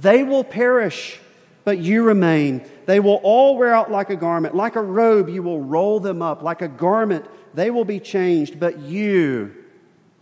They 0.00 0.24
will 0.24 0.42
perish, 0.42 1.20
but 1.62 1.78
you 1.78 2.02
remain. 2.02 2.68
They 2.86 2.98
will 2.98 3.20
all 3.22 3.56
wear 3.56 3.72
out 3.72 3.92
like 3.92 4.10
a 4.10 4.16
garment. 4.16 4.56
Like 4.56 4.74
a 4.74 4.82
robe, 4.82 5.28
you 5.28 5.44
will 5.44 5.60
roll 5.60 6.00
them 6.00 6.22
up. 6.22 6.42
Like 6.42 6.60
a 6.60 6.68
garment, 6.68 7.24
they 7.54 7.70
will 7.70 7.84
be 7.84 8.00
changed, 8.00 8.58
but 8.58 8.80
you 8.80 9.54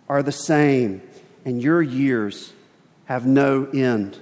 are 0.07 0.23
the 0.23 0.33
same, 0.33 1.01
and 1.47 1.63
your 1.63 1.81
years 1.81 2.53
have 3.07 3.25
no 3.25 3.65
end. 3.73 4.19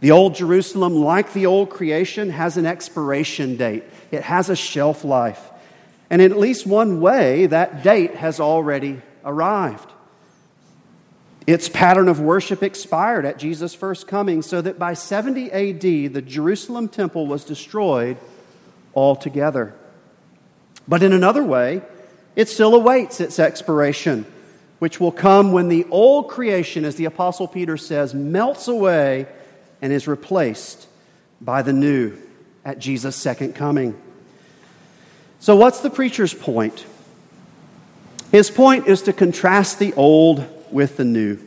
The 0.00 0.10
old 0.10 0.34
Jerusalem, 0.34 0.94
like 0.94 1.32
the 1.32 1.46
old 1.46 1.70
creation, 1.70 2.30
has 2.30 2.56
an 2.56 2.66
expiration 2.66 3.56
date. 3.56 3.84
It 4.10 4.22
has 4.22 4.50
a 4.50 4.56
shelf 4.56 5.04
life. 5.04 5.50
And 6.10 6.20
in 6.22 6.30
at 6.30 6.38
least 6.38 6.66
one 6.66 7.00
way, 7.00 7.46
that 7.46 7.82
date 7.82 8.14
has 8.14 8.38
already 8.38 9.00
arrived. 9.24 9.90
Its 11.46 11.68
pattern 11.68 12.08
of 12.08 12.20
worship 12.20 12.62
expired 12.62 13.24
at 13.24 13.38
Jesus' 13.38 13.74
first 13.74 14.06
coming, 14.06 14.42
so 14.42 14.60
that 14.60 14.78
by 14.78 14.94
70 14.94 15.50
AD, 15.52 16.12
the 16.12 16.22
Jerusalem 16.22 16.88
temple 16.88 17.26
was 17.26 17.44
destroyed 17.44 18.16
altogether. 18.94 19.74
But 20.88 21.02
in 21.02 21.12
another 21.12 21.44
way, 21.44 21.82
it 22.34 22.48
still 22.48 22.74
awaits 22.74 23.20
its 23.20 23.38
expiration, 23.38 24.26
which 24.78 25.00
will 25.00 25.12
come 25.12 25.52
when 25.52 25.68
the 25.68 25.86
old 25.90 26.28
creation, 26.28 26.84
as 26.84 26.96
the 26.96 27.06
Apostle 27.06 27.48
Peter 27.48 27.76
says, 27.76 28.12
melts 28.12 28.68
away 28.68 29.26
and 29.80 29.92
is 29.92 30.08
replaced 30.08 30.86
by 31.40 31.62
the 31.62 31.72
new 31.72 32.16
at 32.64 32.78
Jesus' 32.78 33.16
second 33.16 33.54
coming. 33.54 34.00
So, 35.38 35.56
what's 35.56 35.80
the 35.80 35.90
preacher's 35.90 36.34
point? 36.34 36.86
His 38.32 38.50
point 38.50 38.88
is 38.88 39.02
to 39.02 39.12
contrast 39.12 39.78
the 39.78 39.92
old 39.94 40.44
with 40.72 40.96
the 40.96 41.04
new. 41.04 41.38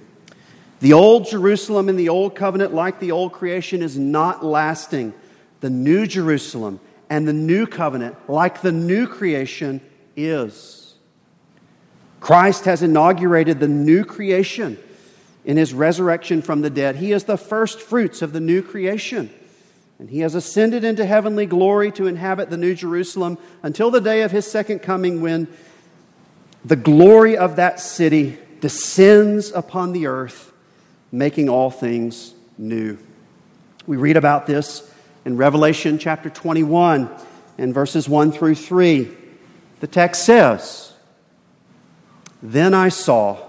The 0.79 0.93
old 0.93 1.27
Jerusalem 1.27 1.89
in 1.89 1.97
the 1.97 2.09
old 2.09 2.35
covenant, 2.35 2.73
like 2.73 2.99
the 2.99 3.11
old 3.11 3.33
creation, 3.33 3.81
is 3.81 3.97
not 3.97 4.45
lasting. 4.45 5.13
The 5.59 5.69
new 5.69 6.07
Jerusalem 6.07 6.79
and 7.09 7.27
the 7.27 7.33
new 7.33 7.67
covenant, 7.67 8.15
like 8.29 8.61
the 8.61 8.71
new 8.71 9.07
creation, 9.07 9.81
is. 10.15 10.93
Christ 12.21 12.65
has 12.65 12.81
inaugurated 12.81 13.59
the 13.59 13.67
new 13.67 14.05
creation 14.05 14.77
in 15.45 15.57
his 15.57 15.73
resurrection 15.73 16.41
from 16.41 16.61
the 16.61 16.69
dead. 16.69 16.97
He 16.97 17.11
is 17.11 17.23
the 17.23 17.37
first 17.37 17.79
fruits 17.81 18.21
of 18.21 18.33
the 18.33 18.39
new 18.39 18.61
creation. 18.61 19.29
And 19.97 20.09
he 20.09 20.19
has 20.19 20.33
ascended 20.35 20.83
into 20.83 21.05
heavenly 21.05 21.45
glory 21.45 21.91
to 21.93 22.07
inhabit 22.07 22.49
the 22.49 22.57
New 22.57 22.73
Jerusalem 22.73 23.37
until 23.61 23.91
the 23.91 23.99
day 23.99 24.21
of 24.21 24.31
his 24.31 24.49
second 24.49 24.79
coming 24.79 25.21
when 25.21 25.47
the 26.63 26.75
glory 26.75 27.37
of 27.37 27.57
that 27.57 27.79
city 27.79 28.37
descends 28.61 29.51
upon 29.51 29.91
the 29.91 30.07
earth, 30.07 30.53
making 31.11 31.49
all 31.49 31.69
things 31.69 32.33
new. 32.57 32.97
We 33.87 33.97
read 33.97 34.17
about 34.17 34.45
this 34.45 34.89
in 35.25 35.35
Revelation 35.37 35.97
chapter 35.97 36.29
21 36.29 37.09
and 37.57 37.73
verses 37.73 38.07
1 38.07 38.31
through 38.31 38.55
3. 38.55 39.09
The 39.79 39.87
text 39.87 40.23
says, 40.25 40.93
Then 42.41 42.73
I 42.73 42.89
saw 42.89 43.48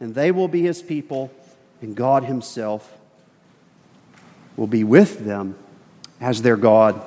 and 0.00 0.14
they 0.14 0.30
will 0.30 0.48
be 0.48 0.62
his 0.62 0.82
people, 0.82 1.30
and 1.80 1.94
God 1.94 2.24
himself 2.24 2.96
will 4.56 4.66
be 4.66 4.84
with 4.84 5.24
them 5.24 5.56
as 6.20 6.42
their 6.42 6.56
God. 6.56 7.00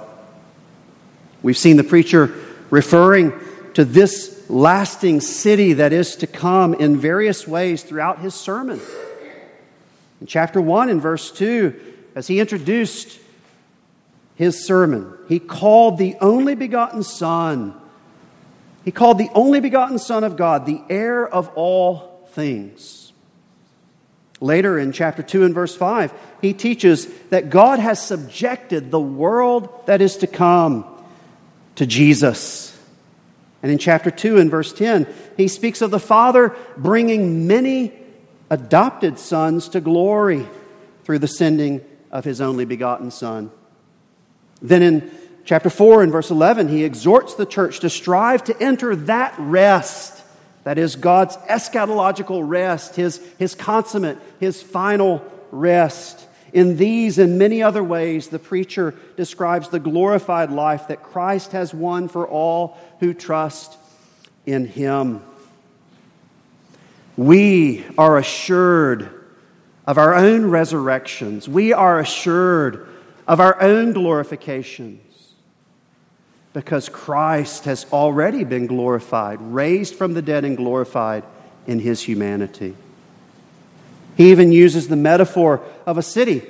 We've 1.42 1.58
seen 1.58 1.78
the 1.78 1.84
preacher 1.84 2.34
referring 2.70 3.34
to 3.74 3.86
this 3.86 4.50
lasting 4.50 5.22
city 5.22 5.74
that 5.74 5.94
is 5.94 6.16
to 6.18 6.28
come 6.28 6.74
in 6.74 6.98
various 6.98 7.48
ways 7.48 7.84
throughout 7.84 8.20
his 8.20 8.34
sermon. 8.34 8.80
In 10.22 10.28
chapter 10.28 10.60
1 10.60 10.90
and 10.90 11.02
verse 11.02 11.32
2, 11.32 11.80
as 12.16 12.28
he 12.28 12.40
introduced 12.40 13.20
his 14.36 14.66
sermon, 14.66 15.14
he 15.28 15.40
called 15.40 15.98
the 15.98 16.16
only 16.20 16.56
begotten 16.56 17.04
Son, 17.04 17.74
he 18.84 18.92
called 18.92 19.18
the 19.18 19.30
only 19.34 19.60
begotten 19.60 20.00
Son 20.00 20.24
of 20.24 20.36
God, 20.36 20.66
the 20.66 20.82
heir 20.90 21.28
of 21.28 21.50
all 21.56 22.09
things. 22.32 23.12
Later 24.42 24.80
in 24.80 24.94
chapter 24.94 25.22
2 25.22 25.44
and 25.44 25.54
verse 25.54 25.76
5, 25.76 26.14
he 26.42 26.54
teaches 26.54 27.08
that 27.30 27.50
God 27.50 27.80
has 27.80 28.02
subjected 28.02 28.90
the 28.90 29.00
world 29.00 29.86
that 29.86 30.02
is 30.02 30.18
to 30.18 30.28
come 30.28 30.86
to 31.76 31.86
Jesus. 31.86 32.78
And 33.62 33.72
in 33.72 33.78
chapter 33.78 34.10
2 34.12 34.38
and 34.38 34.50
verse 34.50 34.72
10, 34.72 35.08
he 35.36 35.50
speaks 35.50 35.82
of 35.82 35.92
the 35.92 36.00
Father 36.00 36.56
bringing 36.78 37.48
many 37.48 37.92
adopted 38.50 39.20
sons 39.20 39.70
to 39.70 39.82
glory 39.82 40.48
through 41.04 41.20
the 41.20 41.28
sending 41.28 41.82
of 42.12 42.24
his 42.24 42.40
only 42.40 42.66
begotten 42.66 43.12
Son. 43.12 43.52
Then 44.62 44.82
in 44.82 45.12
chapter 45.44 45.70
4 45.70 46.04
and 46.04 46.12
verse 46.12 46.32
11, 46.32 46.70
he 46.70 46.84
exhorts 46.84 47.36
the 47.36 47.46
church 47.46 47.82
to 47.82 47.90
strive 47.90 48.44
to 48.46 48.62
enter 48.62 48.96
that 48.96 49.36
rest 49.38 50.19
that 50.70 50.78
is 50.78 50.98
God's 50.98 51.36
eschatological 51.36 52.48
rest, 52.48 52.96
his, 52.96 53.20
his 53.40 53.56
consummate, 53.56 54.20
his 54.40 54.62
final 54.62 55.26
rest. 55.50 56.28
In 56.54 56.78
these 56.78 57.18
and 57.18 57.40
many 57.40 57.64
other 57.64 57.84
ways, 57.84 58.28
the 58.28 58.38
preacher 58.38 58.94
describes 59.18 59.70
the 59.70 59.80
glorified 59.80 60.52
life 60.52 60.90
that 60.90 61.02
Christ 61.02 61.54
has 61.54 61.74
won 61.74 62.08
for 62.08 62.28
all 62.28 62.78
who 63.00 63.16
trust 63.16 63.80
in 64.46 64.68
him. 64.68 65.24
We 67.18 67.84
are 67.98 68.20
assured 68.20 69.10
of 69.88 69.98
our 69.98 70.14
own 70.14 70.52
resurrections. 70.52 71.50
We 71.50 71.74
are 71.74 72.00
assured 72.00 72.88
of 73.28 73.40
our 73.40 73.60
own 73.60 73.94
glorification 73.94 75.02
because 76.54 76.90
Christ 76.90 77.66
has 77.66 77.86
already 77.92 78.44
been 78.44 78.68
glorified, 78.68 79.40
raised 79.42 79.96
from 79.96 80.14
the 80.14 80.22
dead 80.22 80.46
and 80.46 80.58
glorified 80.58 81.24
in 81.68 81.80
his 81.80 82.02
humanity. 82.02 82.76
He 84.18 84.32
even 84.32 84.52
uses 84.52 84.88
the 84.88 84.96
metaphor 84.96 85.62
of 85.86 85.98
a 85.98 86.04
city, 86.04 86.44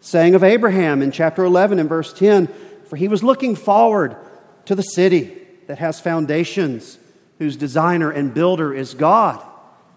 saying 0.00 0.34
of 0.34 0.42
Abraham 0.42 1.02
in 1.02 1.12
chapter 1.12 1.44
11 1.44 1.78
and 1.78 1.88
verse 1.88 2.12
10 2.12 2.48
For 2.88 2.96
he 2.96 3.08
was 3.08 3.22
looking 3.22 3.54
forward 3.54 4.16
to 4.64 4.74
the 4.74 4.82
city 4.82 5.36
that 5.66 5.78
has 5.78 6.00
foundations, 6.00 6.98
whose 7.38 7.56
designer 7.56 8.10
and 8.10 8.32
builder 8.34 8.74
is 8.74 8.94
God. 8.94 9.44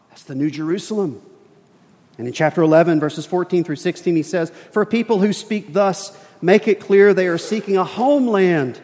That's 0.10 0.24
the 0.24 0.36
New 0.36 0.52
Jerusalem. 0.52 1.22
And 2.18 2.28
in 2.28 2.34
chapter 2.34 2.62
11, 2.62 3.00
verses 3.00 3.26
14 3.26 3.64
through 3.64 3.78
16, 3.78 4.16
he 4.16 4.24
says, 4.24 4.52
For 4.72 4.86
people 4.86 5.20
who 5.20 5.34
speak 5.34 5.74
thus, 5.74 6.16
make 6.42 6.68
it 6.68 6.80
clear 6.80 7.14
they 7.14 7.28
are 7.28 7.38
seeking 7.38 7.78
a 7.78 7.84
homeland 7.84 8.80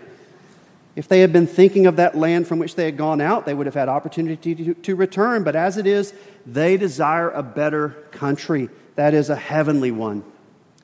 if 0.98 1.08
they 1.08 1.20
had 1.20 1.32
been 1.32 1.46
thinking 1.46 1.86
of 1.86 1.98
that 1.98 2.18
land 2.18 2.48
from 2.48 2.58
which 2.58 2.74
they 2.74 2.86
had 2.86 2.98
gone 2.98 3.22
out, 3.22 3.46
they 3.46 3.54
would 3.54 3.68
have 3.68 3.76
had 3.76 3.88
opportunity 3.88 4.56
to, 4.56 4.74
to, 4.74 4.96
return. 4.96 5.44
But 5.44 5.56
as 5.56 5.78
it 5.78 5.86
is, 5.86 6.12
they 6.44 6.76
desire 6.76 7.30
a 7.30 7.44
better 7.44 7.90
country, 8.10 8.70
that 8.96 9.14
is, 9.14 9.30
a 9.30 9.36
heavenly 9.36 9.92
one. 9.92 10.24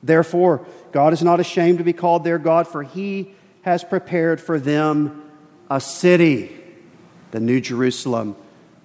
Therefore, 0.04 0.64
God 0.92 1.12
is 1.14 1.24
not 1.24 1.40
ashamed 1.40 1.78
to 1.78 1.84
be 1.84 1.92
called 1.92 2.22
their 2.22 2.38
God, 2.38 2.68
for 2.68 2.84
he 2.84 3.34
has 3.62 3.82
prepared 3.82 4.40
for 4.40 4.60
them 4.60 5.28
a 5.68 5.80
city, 5.80 6.56
the 7.32 7.40
New 7.40 7.60
Jerusalem, 7.60 8.36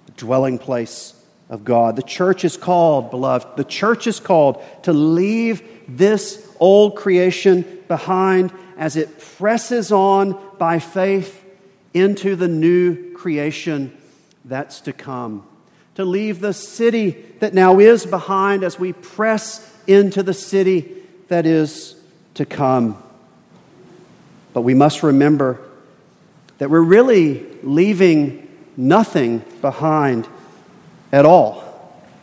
the 0.06 0.12
dwelling 0.12 0.58
place 0.58 1.14
of 1.48 1.64
God. 1.64 1.94
The 1.94 2.02
church 2.02 2.44
is 2.44 2.56
called, 2.56 3.12
beloved, 3.12 3.56
the 3.56 3.62
church 3.62 4.08
is 4.08 4.18
called 4.18 4.64
to 4.82 4.92
leave 4.92 5.62
this 5.86 6.44
old 6.58 6.96
creation 6.96 7.84
behind 7.86 8.52
as 8.76 8.96
it 8.96 9.20
presses 9.20 9.92
on 9.92 10.49
by 10.60 10.78
faith 10.78 11.42
into 11.94 12.36
the 12.36 12.46
new 12.46 13.14
creation 13.14 13.96
that's 14.44 14.82
to 14.82 14.92
come. 14.92 15.42
To 15.94 16.04
leave 16.04 16.40
the 16.40 16.52
city 16.52 17.12
that 17.38 17.54
now 17.54 17.78
is 17.78 18.04
behind 18.04 18.62
as 18.62 18.78
we 18.78 18.92
press 18.92 19.74
into 19.86 20.22
the 20.22 20.34
city 20.34 20.92
that 21.28 21.46
is 21.46 21.98
to 22.34 22.44
come. 22.44 23.02
But 24.52 24.60
we 24.60 24.74
must 24.74 25.02
remember 25.02 25.58
that 26.58 26.68
we're 26.68 26.82
really 26.82 27.46
leaving 27.62 28.46
nothing 28.76 29.38
behind 29.62 30.28
at 31.10 31.24
all, 31.24 31.64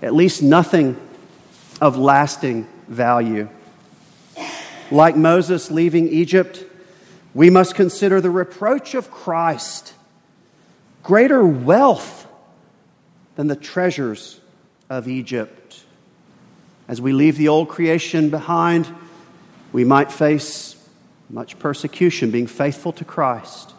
at 0.03 0.13
least 0.13 0.43
nothing 0.43 0.95
of 1.81 1.97
lasting 1.97 2.67
value. 2.87 3.49
Like 4.91 5.15
Moses 5.15 5.71
leaving 5.71 6.07
Egypt, 6.09 6.66
we 7.37 7.51
must 7.51 7.75
consider 7.75 8.19
the 8.19 8.31
reproach 8.31 8.95
of 8.95 9.11
Christ 9.11 9.93
greater 11.03 11.45
wealth 11.45 12.25
than 13.35 13.45
the 13.45 13.55
treasures 13.55 14.41
of 14.89 15.07
Egypt. 15.07 15.83
As 16.87 16.99
we 16.99 17.13
leave 17.13 17.37
the 17.37 17.47
old 17.47 17.69
creation 17.69 18.31
behind, 18.31 18.91
we 19.71 19.83
might 19.83 20.11
face 20.11 20.83
much 21.29 21.59
persecution 21.59 22.31
being 22.31 22.47
faithful 22.47 22.91
to 22.93 23.05
Christ. 23.05 23.71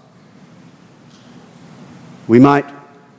We 2.28 2.38
might 2.38 2.64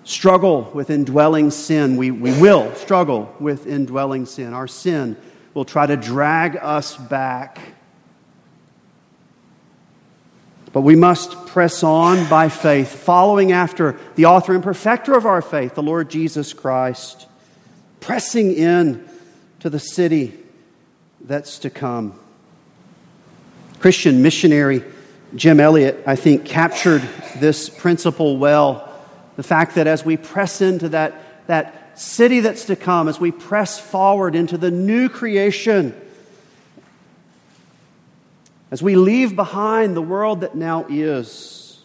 struggle 0.06 0.72
with 0.74 0.90
indwelling 0.90 1.52
sin. 1.52 1.98
We, 1.98 2.12
we 2.12 2.32
will 2.40 2.74
struggle 2.76 3.36
with 3.42 3.68
indwelling 3.68 4.26
sin. 4.26 4.54
Our 4.54 4.70
sin 4.70 5.18
will 5.54 5.66
try 5.66 5.86
to 5.86 5.98
drag 5.98 6.56
us 6.56 6.96
back. 6.96 7.60
But 10.72 10.82
we 10.82 10.96
must 10.96 11.48
press 11.48 11.84
on 11.84 12.30
by 12.30 12.50
faith, 12.50 12.90
following 12.90 13.52
after 13.52 13.98
the 14.16 14.26
author 14.26 14.54
and 14.54 14.64
perfecter 14.64 15.14
of 15.16 15.26
our 15.26 15.42
faith, 15.42 15.76
the 15.76 15.84
Lord 15.84 16.10
Jesus 16.10 16.54
Christ, 16.54 17.28
pressing 18.00 18.54
in 18.54 19.08
to 19.62 19.70
the 19.70 19.80
city 19.80 20.38
that's 21.22 21.60
to 21.60 21.70
come. 21.70 22.20
Christian 23.80 24.22
missionary 24.22 24.84
Jim 25.36 25.60
Elliot, 25.60 26.04
I 26.08 26.16
think, 26.16 26.46
captured 26.46 27.04
this 27.38 27.70
principle 27.70 28.38
well. 28.38 28.86
The 29.36 29.44
fact 29.44 29.76
that 29.76 29.86
as 29.86 30.04
we 30.04 30.18
press 30.18 30.62
into 30.62 30.90
that, 30.90 31.48
that 31.48 32.00
city 32.00 32.40
that's 32.40 32.66
to 32.66 32.76
come, 32.76 33.08
as 33.08 33.20
we 33.20 33.32
press 33.32 33.80
forward 33.80 34.36
into 34.36 34.58
the 34.58 34.72
new 34.72 35.08
creation, 35.08 35.94
as 38.72 38.84
we 38.84 38.96
leave 38.96 39.36
behind 39.36 39.96
the 39.96 40.02
world 40.02 40.42
that 40.42 40.56
now 40.56 40.86
is, 40.90 41.82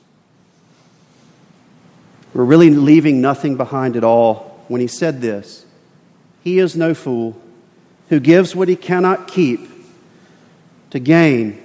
we're 2.35 2.45
really 2.45 2.71
leaving 2.71 3.21
nothing 3.21 3.57
behind 3.57 3.97
at 3.97 4.05
all 4.05 4.65
when 4.69 4.81
he 4.81 4.87
said 4.87 5.21
this. 5.21 5.65
He 6.43 6.59
is 6.59 6.77
no 6.77 6.93
fool 6.93 7.41
who 8.09 8.21
gives 8.21 8.55
what 8.55 8.69
he 8.69 8.77
cannot 8.77 9.29
keep 9.29 9.61
to 10.91 10.99
gain 10.99 11.61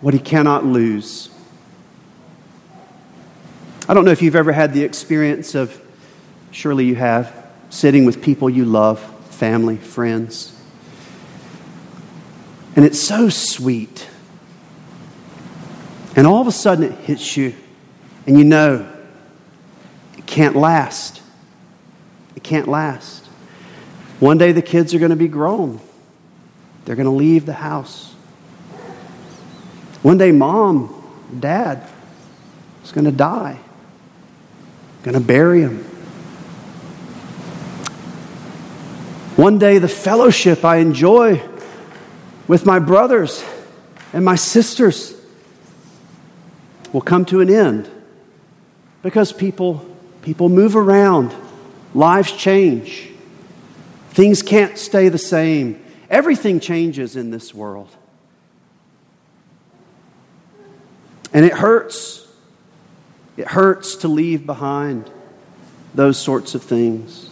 what 0.00 0.14
he 0.14 0.20
cannot 0.20 0.64
lose. 0.64 1.30
I 3.88 3.94
don't 3.94 4.04
know 4.04 4.10
if 4.12 4.22
you've 4.22 4.36
ever 4.36 4.52
had 4.52 4.72
the 4.72 4.84
experience 4.84 5.54
of, 5.54 5.78
surely 6.52 6.84
you 6.84 6.94
have, 6.94 7.34
sitting 7.70 8.04
with 8.04 8.22
people 8.22 8.48
you 8.48 8.64
love, 8.64 9.00
family, 9.30 9.76
friends. 9.76 10.53
And 12.76 12.84
it's 12.84 13.00
so 13.00 13.28
sweet. 13.28 14.08
And 16.16 16.26
all 16.26 16.40
of 16.40 16.46
a 16.46 16.52
sudden 16.52 16.84
it 16.84 16.92
hits 17.00 17.36
you, 17.36 17.54
and 18.26 18.38
you 18.38 18.44
know 18.44 18.88
it 20.16 20.26
can't 20.26 20.56
last. 20.56 21.22
It 22.36 22.42
can't 22.42 22.68
last. 22.68 23.26
One 24.20 24.38
day 24.38 24.52
the 24.52 24.62
kids 24.62 24.94
are 24.94 24.98
going 24.98 25.10
to 25.10 25.16
be 25.16 25.28
grown, 25.28 25.80
they're 26.84 26.96
going 26.96 27.06
to 27.06 27.12
leave 27.12 27.46
the 27.46 27.54
house. 27.54 28.12
One 30.02 30.18
day, 30.18 30.32
mom, 30.32 31.02
dad 31.40 31.88
is 32.84 32.92
going 32.92 33.06
to 33.06 33.12
die, 33.12 33.58
going 35.02 35.14
to 35.14 35.20
bury 35.20 35.62
him. 35.62 35.78
One 39.36 39.58
day, 39.58 39.78
the 39.78 39.88
fellowship 39.88 40.64
I 40.64 40.76
enjoy 40.76 41.42
with 42.46 42.66
my 42.66 42.78
brothers 42.78 43.44
and 44.12 44.24
my 44.24 44.36
sisters 44.36 45.14
will 46.92 47.00
come 47.00 47.24
to 47.26 47.40
an 47.40 47.50
end 47.50 47.90
because 49.02 49.32
people, 49.32 49.84
people 50.22 50.48
move 50.48 50.76
around, 50.76 51.34
lives 51.92 52.32
change, 52.32 53.10
things 54.10 54.42
can't 54.42 54.78
stay 54.78 55.08
the 55.08 55.18
same. 55.18 55.84
Everything 56.08 56.60
changes 56.60 57.16
in 57.16 57.30
this 57.30 57.52
world. 57.52 57.90
And 61.32 61.44
it 61.44 61.52
hurts. 61.52 62.26
It 63.36 63.48
hurts 63.48 63.96
to 63.96 64.08
leave 64.08 64.46
behind 64.46 65.10
those 65.94 66.16
sorts 66.16 66.54
of 66.54 66.62
things. 66.62 67.28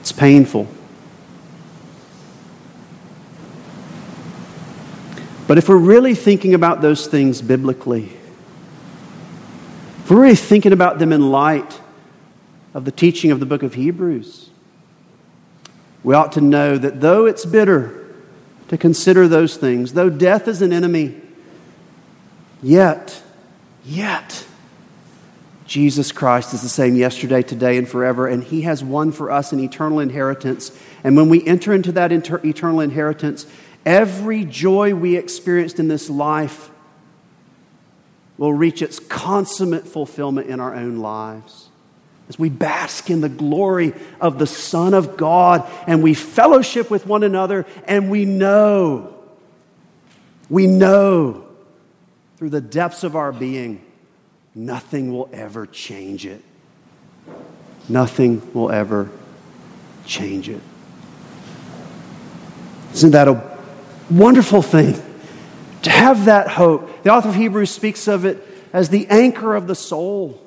It's 0.00 0.12
painful. 0.12 0.66
But 5.50 5.58
if 5.58 5.68
we're 5.68 5.78
really 5.78 6.14
thinking 6.14 6.54
about 6.54 6.80
those 6.80 7.08
things 7.08 7.42
biblically, 7.42 8.04
if 10.04 10.08
we're 10.08 10.20
really 10.20 10.36
thinking 10.36 10.72
about 10.72 11.00
them 11.00 11.12
in 11.12 11.32
light 11.32 11.80
of 12.72 12.84
the 12.84 12.92
teaching 12.92 13.32
of 13.32 13.40
the 13.40 13.46
book 13.46 13.64
of 13.64 13.74
Hebrews, 13.74 14.48
we 16.04 16.14
ought 16.14 16.30
to 16.34 16.40
know 16.40 16.78
that 16.78 17.00
though 17.00 17.26
it's 17.26 17.44
bitter 17.44 18.14
to 18.68 18.78
consider 18.78 19.26
those 19.26 19.56
things, 19.56 19.94
though 19.94 20.08
death 20.08 20.46
is 20.46 20.62
an 20.62 20.72
enemy, 20.72 21.20
Yet, 22.62 23.20
yet, 23.84 24.46
Jesus 25.66 26.12
Christ 26.12 26.54
is 26.54 26.62
the 26.62 26.68
same 26.68 26.94
yesterday, 26.94 27.42
today, 27.42 27.76
and 27.76 27.88
forever, 27.88 28.28
and 28.28 28.44
He 28.44 28.62
has 28.62 28.84
won 28.84 29.10
for 29.10 29.32
us 29.32 29.52
an 29.52 29.58
eternal 29.58 29.98
inheritance. 29.98 30.70
And 31.02 31.16
when 31.16 31.28
we 31.28 31.44
enter 31.44 31.72
into 31.72 31.90
that 31.92 32.12
inter- 32.12 32.40
eternal 32.44 32.78
inheritance, 32.80 33.46
every 33.84 34.44
joy 34.44 34.94
we 34.94 35.16
experienced 35.16 35.78
in 35.78 35.88
this 35.88 36.10
life 36.10 36.70
will 38.38 38.52
reach 38.52 38.80
its 38.80 38.98
consummate 38.98 39.86
fulfillment 39.86 40.48
in 40.48 40.60
our 40.60 40.74
own 40.74 40.96
lives. 40.98 41.68
As 42.30 42.38
we 42.38 42.48
bask 42.48 43.10
in 43.10 43.20
the 43.20 43.28
glory 43.28 43.92
of 44.20 44.38
the 44.38 44.46
Son 44.46 44.94
of 44.94 45.16
God 45.16 45.68
and 45.86 46.02
we 46.02 46.14
fellowship 46.14 46.90
with 46.90 47.06
one 47.06 47.22
another, 47.22 47.66
and 47.86 48.08
we 48.08 48.24
know, 48.24 49.14
we 50.48 50.66
know 50.66 51.44
through 52.36 52.50
the 52.50 52.60
depths 52.60 53.04
of 53.04 53.16
our 53.16 53.32
being, 53.32 53.84
nothing 54.54 55.12
will 55.12 55.28
ever 55.32 55.66
change 55.66 56.24
it. 56.24 56.40
Nothing 57.88 58.40
will 58.54 58.70
ever 58.70 59.10
change 60.06 60.48
it. 60.48 60.62
Isn't 62.94 63.10
that 63.10 63.28
a 63.28 63.49
wonderful 64.10 64.62
thing? 64.62 65.00
To 65.82 65.90
have 65.90 66.26
that 66.26 66.48
hope. 66.48 67.02
The 67.02 67.10
author 67.10 67.30
of 67.30 67.34
Hebrews 67.34 67.70
speaks 67.70 68.06
of 68.06 68.24
it 68.24 68.46
as 68.72 68.88
the 68.90 69.06
anchor 69.08 69.54
of 69.54 69.66
the 69.66 69.74
soul 69.74 70.40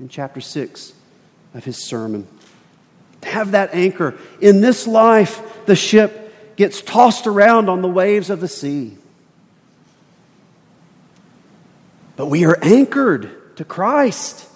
in 0.00 0.08
chapter 0.08 0.40
6 0.40 0.92
of 1.54 1.64
his 1.64 1.76
sermon. 1.76 2.26
To 3.22 3.28
have 3.28 3.52
that 3.52 3.74
anchor. 3.74 4.14
In 4.40 4.60
this 4.60 4.86
life, 4.86 5.64
the 5.66 5.76
ship 5.76 6.56
gets 6.56 6.82
tossed 6.82 7.26
around 7.26 7.68
on 7.68 7.82
the 7.82 7.88
waves 7.88 8.30
of 8.30 8.40
the 8.40 8.48
sea. 8.48 8.96
But 12.16 12.26
we 12.26 12.44
are 12.44 12.58
anchored 12.62 13.56
to 13.56 13.64
Christ. 13.64 14.48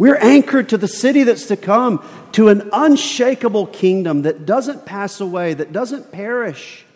We're 0.00 0.16
anchored 0.16 0.70
to 0.70 0.78
the 0.78 0.88
city 0.88 1.24
that's 1.24 1.48
to 1.48 1.58
come, 1.58 2.02
to 2.32 2.48
an 2.48 2.70
unshakable 2.72 3.66
kingdom 3.66 4.22
that 4.22 4.46
doesn't 4.46 4.86
pass 4.86 5.20
away, 5.20 5.52
that 5.52 5.74
doesn't 5.74 6.10
perish. 6.10 6.86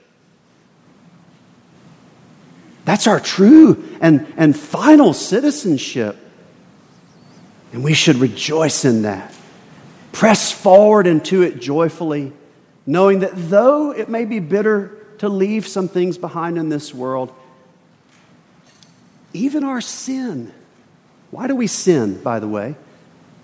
That's 2.87 3.07
our 3.07 3.21
true 3.21 3.85
and, 4.01 4.27
and 4.38 4.59
final 4.59 5.12
citizenship. 5.12 6.17
And 7.75 7.85
we 7.85 7.93
should 7.93 8.17
rejoice 8.17 8.87
in 8.87 9.03
that. 9.03 9.35
Press 10.12 10.51
forward 10.51 11.07
into 11.07 11.43
it 11.43 11.61
joyfully, 11.61 12.33
knowing 12.87 13.19
that 13.19 13.33
though 13.35 13.90
it 13.90 14.09
may 14.09 14.25
be 14.25 14.40
bitter 14.40 14.97
to 15.19 15.29
leave 15.29 15.67
some 15.67 15.88
things 15.88 16.17
behind 16.17 16.57
in 16.57 16.71
this 16.71 16.95
world, 16.95 17.35
even 19.35 19.62
our 19.62 19.83
sin. 19.83 20.55
Why 21.31 21.49
do 21.49 21.55
we 21.55 21.67
sin, 21.67 22.23
by 22.23 22.40
the 22.40 22.49
way? 22.49 22.77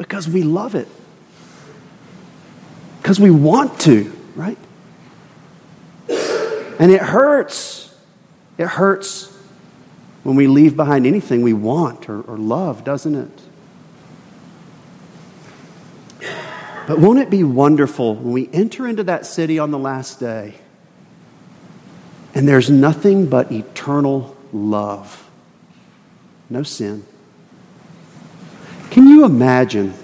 Because 0.00 0.26
we 0.26 0.42
love 0.42 0.74
it. 0.74 0.88
Because 3.02 3.20
we 3.20 3.30
want 3.30 3.78
to, 3.80 4.10
right? 4.34 4.56
And 6.08 6.90
it 6.90 7.02
hurts. 7.02 7.94
It 8.56 8.66
hurts 8.66 9.30
when 10.22 10.36
we 10.36 10.46
leave 10.46 10.74
behind 10.74 11.06
anything 11.06 11.42
we 11.42 11.52
want 11.52 12.08
or, 12.08 12.22
or 12.22 12.38
love, 12.38 12.82
doesn't 12.82 13.14
it? 13.14 13.42
But 16.86 16.98
won't 16.98 17.18
it 17.18 17.28
be 17.28 17.44
wonderful 17.44 18.14
when 18.14 18.32
we 18.32 18.48
enter 18.54 18.86
into 18.88 19.04
that 19.04 19.26
city 19.26 19.58
on 19.58 19.70
the 19.70 19.78
last 19.78 20.18
day 20.18 20.54
And 22.34 22.48
there's 22.48 22.70
nothing 22.70 23.26
but 23.26 23.52
eternal 23.52 24.36
love, 24.52 25.28
no 26.48 26.62
sin. 26.62 27.04
Can 28.90 29.06
you 29.06 29.24
imagine 29.24 29.94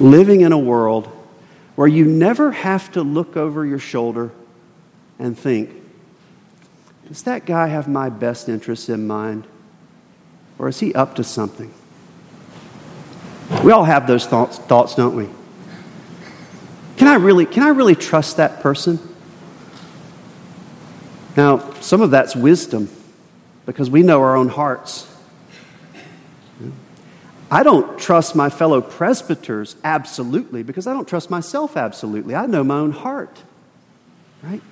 living 0.00 0.40
in 0.40 0.52
a 0.52 0.58
world 0.58 1.06
where 1.76 1.86
you 1.86 2.04
never 2.04 2.52
have 2.52 2.90
to 2.92 3.02
look 3.02 3.36
over 3.36 3.64
your 3.64 3.78
shoulder 3.78 4.32
and 5.18 5.38
think, 5.38 5.70
does 7.06 7.22
that 7.22 7.46
guy 7.46 7.68
have 7.68 7.86
my 7.86 8.08
best 8.08 8.48
interests 8.48 8.88
in 8.88 9.06
mind? 9.06 9.46
Or 10.58 10.68
is 10.68 10.80
he 10.80 10.94
up 10.94 11.14
to 11.16 11.24
something? 11.24 11.72
We 13.62 13.70
all 13.70 13.84
have 13.84 14.06
those 14.06 14.26
thoughts, 14.26 14.58
thoughts 14.58 14.94
don't 14.94 15.14
we? 15.14 15.28
Can 16.96 17.08
I 17.08 17.14
really, 17.14 17.46
can 17.46 17.62
I 17.62 17.68
really 17.68 17.94
trust 17.94 18.38
that 18.38 18.60
person? 18.60 18.98
Now, 21.36 21.72
some 21.74 22.00
of 22.00 22.10
that's 22.10 22.34
wisdom 22.34 22.88
because 23.66 23.90
we 23.90 24.02
know 24.02 24.22
our 24.22 24.34
own 24.34 24.48
hearts. 24.48 25.06
I 27.50 27.62
don't 27.62 27.98
trust 27.98 28.34
my 28.34 28.50
fellow 28.50 28.80
presbyters 28.80 29.76
absolutely 29.84 30.62
because 30.62 30.86
I 30.86 30.92
don't 30.92 31.06
trust 31.06 31.30
myself 31.30 31.76
absolutely. 31.76 32.34
I 32.34 32.46
know 32.46 32.64
my 32.64 32.78
own 32.78 32.90
heart, 32.90 33.38
right? 34.42 34.62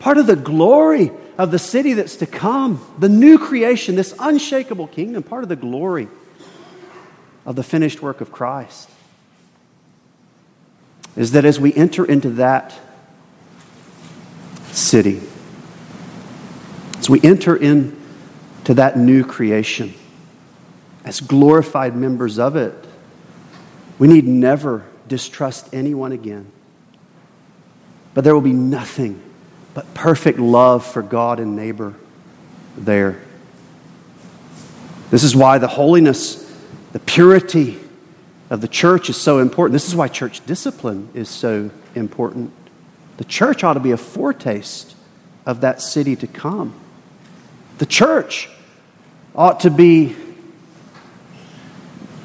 Part 0.00 0.18
of 0.18 0.26
the 0.26 0.36
glory 0.36 1.12
of 1.38 1.50
the 1.50 1.58
city 1.58 1.94
that's 1.94 2.16
to 2.16 2.26
come, 2.26 2.84
the 2.98 3.08
new 3.08 3.38
creation, 3.38 3.94
this 3.94 4.14
unshakable 4.18 4.88
kingdom, 4.88 5.22
part 5.22 5.44
of 5.44 5.48
the 5.48 5.56
glory 5.56 6.08
of 7.46 7.56
the 7.56 7.62
finished 7.62 8.02
work 8.02 8.20
of 8.20 8.32
Christ 8.32 8.90
is 11.16 11.32
that 11.32 11.44
as 11.44 11.60
we 11.60 11.72
enter 11.74 12.04
into 12.04 12.30
that 12.30 12.74
city, 14.72 15.20
as 16.98 17.08
we 17.08 17.20
enter 17.22 17.54
into 17.54 18.74
that 18.74 18.98
new 18.98 19.24
creation, 19.24 19.94
as 21.04 21.20
glorified 21.20 21.94
members 21.94 22.38
of 22.38 22.56
it, 22.56 22.74
we 23.98 24.08
need 24.08 24.26
never 24.26 24.84
distrust 25.06 25.68
anyone 25.72 26.12
again. 26.12 26.50
But 28.14 28.24
there 28.24 28.34
will 28.34 28.40
be 28.40 28.52
nothing 28.52 29.20
but 29.74 29.92
perfect 29.92 30.38
love 30.38 30.86
for 30.86 31.02
God 31.02 31.40
and 31.40 31.56
neighbor 31.56 31.94
there. 32.76 33.20
This 35.10 35.22
is 35.24 35.36
why 35.36 35.58
the 35.58 35.68
holiness, 35.68 36.40
the 36.92 36.98
purity 36.98 37.78
of 38.50 38.60
the 38.60 38.68
church 38.68 39.10
is 39.10 39.16
so 39.16 39.38
important. 39.38 39.72
This 39.72 39.88
is 39.88 39.94
why 39.94 40.08
church 40.08 40.44
discipline 40.46 41.08
is 41.14 41.28
so 41.28 41.70
important. 41.94 42.52
The 43.16 43.24
church 43.24 43.62
ought 43.62 43.74
to 43.74 43.80
be 43.80 43.92
a 43.92 43.96
foretaste 43.96 44.96
of 45.46 45.60
that 45.60 45.80
city 45.80 46.16
to 46.16 46.26
come. 46.26 46.74
The 47.78 47.86
church 47.86 48.48
ought 49.34 49.60
to 49.60 49.70
be 49.70 50.16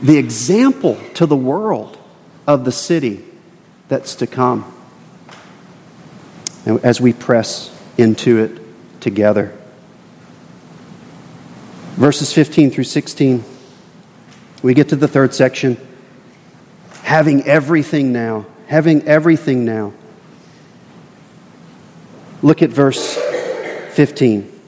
the 0.02 0.18
example 0.18 0.98
to 1.16 1.26
the 1.26 1.36
world 1.36 1.98
of 2.48 2.66
the 2.66 2.72
city 2.72 3.24
that's 3.88 4.16
to 4.16 4.28
come. 4.28 4.74
As 6.66 7.02
we 7.02 7.14
press 7.14 7.76
into 7.98 8.40
it 8.40 9.02
together. 9.02 9.58
Verses 11.96 12.32
15 12.32 12.72
through 12.72 12.84
16, 12.84 13.44
we 14.62 14.74
get 14.74 14.90
to 14.90 14.96
the 14.96 15.08
third 15.08 15.34
section. 15.34 15.78
Having 17.04 17.46
everything 17.46 18.14
now. 18.14 18.46
Having 18.68 19.08
everything 19.08 19.66
now. 19.66 19.94
Look 22.42 22.62
at 22.62 22.70
verse 22.70 23.16
15. 23.94 24.59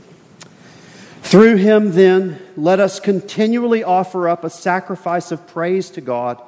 Through 1.31 1.55
him, 1.55 1.93
then, 1.93 2.41
let 2.57 2.81
us 2.81 2.99
continually 2.99 3.85
offer 3.85 4.27
up 4.27 4.43
a 4.43 4.49
sacrifice 4.49 5.31
of 5.31 5.47
praise 5.47 5.89
to 5.91 6.01
God, 6.01 6.41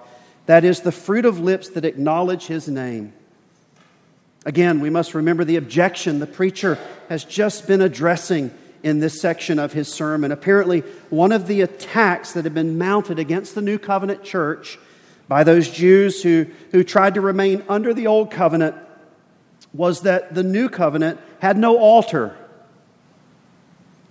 that 0.45 0.65
is, 0.65 0.81
the 0.81 0.91
fruit 0.91 1.23
of 1.23 1.39
lips 1.39 1.69
that 1.69 1.85
acknowledge 1.85 2.47
his 2.47 2.67
name. 2.67 3.13
Again, 4.45 4.81
we 4.81 4.89
must 4.89 5.13
remember 5.13 5.45
the 5.45 5.55
objection 5.55 6.19
the 6.19 6.27
preacher 6.27 6.77
has 7.07 7.23
just 7.23 7.65
been 7.65 7.79
addressing 7.79 8.51
in 8.83 8.99
this 8.99 9.21
section 9.21 9.57
of 9.57 9.71
his 9.71 9.87
sermon. 9.87 10.33
Apparently, 10.33 10.81
one 11.09 11.31
of 11.31 11.47
the 11.47 11.61
attacks 11.61 12.33
that 12.33 12.43
had 12.43 12.53
been 12.53 12.77
mounted 12.77 13.19
against 13.19 13.55
the 13.55 13.61
New 13.61 13.79
Covenant 13.79 14.21
church 14.21 14.77
by 15.29 15.45
those 15.45 15.69
Jews 15.69 16.23
who, 16.23 16.47
who 16.73 16.83
tried 16.83 17.13
to 17.13 17.21
remain 17.21 17.63
under 17.69 17.93
the 17.93 18.07
Old 18.07 18.31
Covenant 18.31 18.75
was 19.73 20.01
that 20.01 20.35
the 20.35 20.43
New 20.43 20.67
Covenant 20.67 21.21
had 21.39 21.57
no 21.57 21.77
altar 21.77 22.35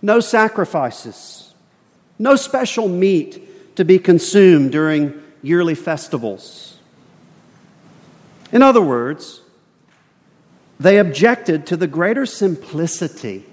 no 0.02 0.18
sacrifices, 0.18 1.54
no 2.18 2.34
special 2.34 2.88
meat 2.88 3.76
to 3.76 3.84
be 3.84 3.98
consumed 3.98 4.72
during 4.72 5.22
yearly 5.42 5.76
festivals. 5.76 6.76
In 8.50 8.62
other 8.62 8.82
words, 8.82 9.40
they 10.78 10.98
objected 10.98 11.66
to 11.68 11.76
the 11.76 11.86
greater 11.86 12.26
simplicity 12.26 13.46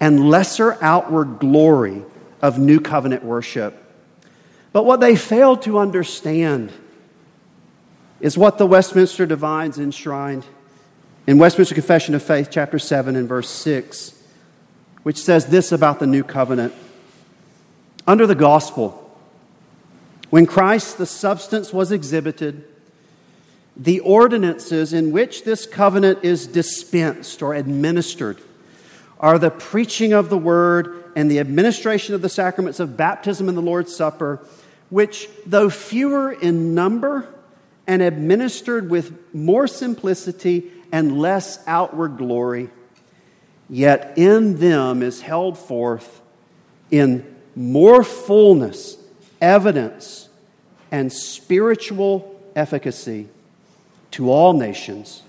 and 0.00 0.30
lesser 0.30 0.78
outward 0.82 1.40
glory 1.40 2.02
of 2.40 2.58
New 2.58 2.80
Covenant 2.80 3.24
worship. 3.24 3.78
But 4.72 4.84
what 4.84 5.00
they 5.00 5.16
failed 5.16 5.62
to 5.62 5.78
understand 5.78 6.72
is 8.20 8.38
what 8.38 8.56
the 8.56 8.66
Westminster 8.66 9.26
Divines 9.26 9.78
enshrined 9.78 10.46
in 11.26 11.38
Westminster 11.38 11.74
Confession 11.74 12.14
of 12.14 12.22
Faith, 12.22 12.48
chapter 12.50 12.78
7 12.78 13.16
and 13.16 13.28
verse 13.28 13.50
6 13.50 14.21
which 15.02 15.18
says 15.18 15.46
this 15.46 15.72
about 15.72 15.98
the 15.98 16.06
new 16.06 16.22
covenant. 16.22 16.72
Under 18.06 18.26
the 18.26 18.34
gospel, 18.34 18.98
when 20.30 20.46
Christ, 20.46 20.98
the 20.98 21.06
substance, 21.06 21.72
was 21.72 21.92
exhibited, 21.92 22.64
the 23.76 24.00
ordinances 24.00 24.92
in 24.92 25.12
which 25.12 25.44
this 25.44 25.66
covenant 25.66 26.20
is 26.22 26.46
dispensed 26.46 27.42
or 27.42 27.54
administered 27.54 28.38
are 29.20 29.38
the 29.38 29.50
preaching 29.50 30.12
of 30.12 30.28
the 30.28 30.38
word 30.38 31.04
and 31.14 31.30
the 31.30 31.38
administration 31.38 32.14
of 32.14 32.22
the 32.22 32.28
sacraments 32.28 32.80
of 32.80 32.96
baptism 32.96 33.48
and 33.48 33.56
the 33.56 33.62
Lord's 33.62 33.94
Supper, 33.94 34.44
which, 34.90 35.28
though 35.46 35.70
fewer 35.70 36.32
in 36.32 36.74
number 36.74 37.32
and 37.86 38.02
administered 38.02 38.90
with 38.90 39.34
more 39.34 39.66
simplicity 39.66 40.70
and 40.90 41.18
less 41.18 41.62
outward 41.66 42.18
glory, 42.18 42.68
yet 43.68 44.14
in 44.16 44.58
them 44.58 45.02
is 45.02 45.22
held 45.22 45.58
forth 45.58 46.20
in 46.90 47.24
more 47.54 48.02
fullness, 48.04 48.96
evidence, 49.40 50.28
and 50.90 51.12
spiritual 51.12 52.40
efficacy 52.54 53.28
to 54.12 54.30
all 54.30 54.52
nations, 54.52 55.22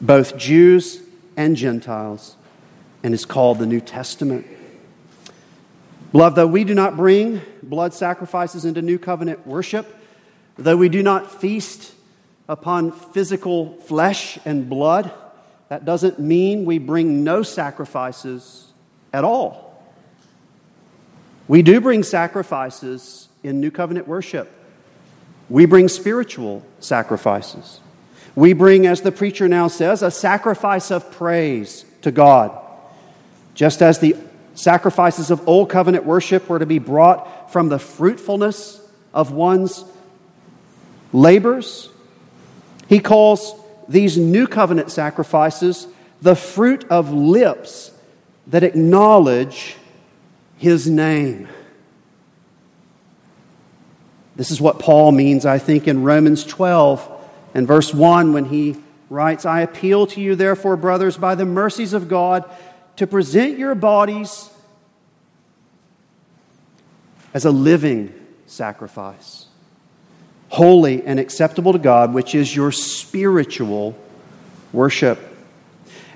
both 0.00 0.36
Jews 0.36 1.00
and 1.36 1.56
Gentiles, 1.56 2.36
and 3.02 3.14
is 3.14 3.24
called 3.24 3.58
the 3.58 3.66
New 3.66 3.80
Testament. 3.80 4.46
Beloved, 6.10 6.36
though 6.36 6.46
we 6.46 6.64
do 6.64 6.74
not 6.74 6.96
bring 6.96 7.40
blood 7.62 7.94
sacrifices 7.94 8.64
into 8.64 8.82
new 8.82 8.98
covenant 8.98 9.46
worship, 9.46 9.86
though 10.56 10.76
we 10.76 10.88
do 10.88 11.02
not 11.02 11.30
feast 11.40 11.92
upon 12.48 12.90
physical 12.90 13.76
flesh 13.82 14.38
and 14.44 14.68
blood, 14.68 15.12
that 15.68 15.84
doesn't 15.84 16.18
mean 16.18 16.64
we 16.64 16.78
bring 16.78 17.24
no 17.24 17.42
sacrifices 17.42 18.72
at 19.12 19.24
all. 19.24 19.82
We 21.46 21.62
do 21.62 21.80
bring 21.80 22.02
sacrifices 22.02 23.28
in 23.42 23.60
New 23.60 23.70
Covenant 23.70 24.06
worship. 24.06 24.50
We 25.48 25.64
bring 25.64 25.88
spiritual 25.88 26.64
sacrifices. 26.80 27.80
We 28.34 28.52
bring, 28.52 28.86
as 28.86 29.00
the 29.00 29.12
preacher 29.12 29.48
now 29.48 29.68
says, 29.68 30.02
a 30.02 30.10
sacrifice 30.10 30.90
of 30.90 31.10
praise 31.10 31.84
to 32.02 32.10
God. 32.10 32.56
Just 33.54 33.82
as 33.82 33.98
the 33.98 34.16
sacrifices 34.54 35.30
of 35.30 35.48
Old 35.48 35.70
Covenant 35.70 36.04
worship 36.04 36.48
were 36.48 36.58
to 36.58 36.66
be 36.66 36.78
brought 36.78 37.50
from 37.52 37.68
the 37.68 37.78
fruitfulness 37.78 38.80
of 39.14 39.32
one's 39.32 39.84
labors, 41.12 41.88
he 42.88 43.00
calls 43.00 43.54
these 43.88 44.18
new 44.18 44.46
covenant 44.46 44.90
sacrifices 44.90 45.88
the 46.20 46.36
fruit 46.36 46.84
of 46.90 47.12
lips 47.12 47.92
that 48.48 48.62
acknowledge 48.62 49.76
his 50.56 50.88
name. 50.88 51.48
This 54.36 54.50
is 54.50 54.60
what 54.60 54.78
Paul 54.78 55.12
means, 55.12 55.46
I 55.46 55.58
think, 55.58 55.88
in 55.88 56.02
Romans 56.02 56.44
12 56.44 57.28
and 57.54 57.66
verse 57.66 57.94
1 57.94 58.32
when 58.32 58.46
he 58.46 58.76
writes, 59.10 59.44
I 59.44 59.60
appeal 59.60 60.06
to 60.08 60.20
you, 60.20 60.34
therefore, 60.34 60.76
brothers, 60.76 61.16
by 61.16 61.34
the 61.34 61.46
mercies 61.46 61.92
of 61.92 62.08
God, 62.08 62.44
to 62.96 63.06
present 63.06 63.58
your 63.58 63.74
bodies 63.74 64.50
as 67.32 67.44
a 67.44 67.50
living 67.50 68.12
sacrifice 68.46 69.46
holy 70.58 71.02
and 71.04 71.20
acceptable 71.20 71.72
to 71.72 71.78
God, 71.78 72.12
which 72.12 72.34
is 72.34 72.54
your 72.54 72.72
spiritual 72.72 73.96
worship. 74.72 75.18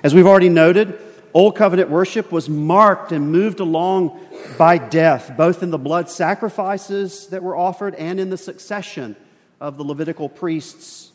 As 0.03 0.13
we've 0.13 0.27
already 0.27 0.49
noted, 0.49 0.99
Old 1.33 1.55
covenant 1.55 1.89
worship 1.89 2.31
was 2.31 2.47
marked 2.47 3.11
and 3.11 3.31
moved 3.31 3.59
along 3.59 4.19
by 4.57 4.77
death, 4.77 5.33
both 5.35 5.63
in 5.63 5.71
the 5.71 5.79
blood 5.79 6.07
sacrifices 6.09 7.27
that 7.27 7.41
were 7.41 7.55
offered 7.55 7.95
and 7.95 8.19
in 8.19 8.29
the 8.29 8.37
succession 8.37 9.15
of 9.59 9.77
the 9.77 9.83
Levitical 9.83 10.29
priests. 10.29 11.11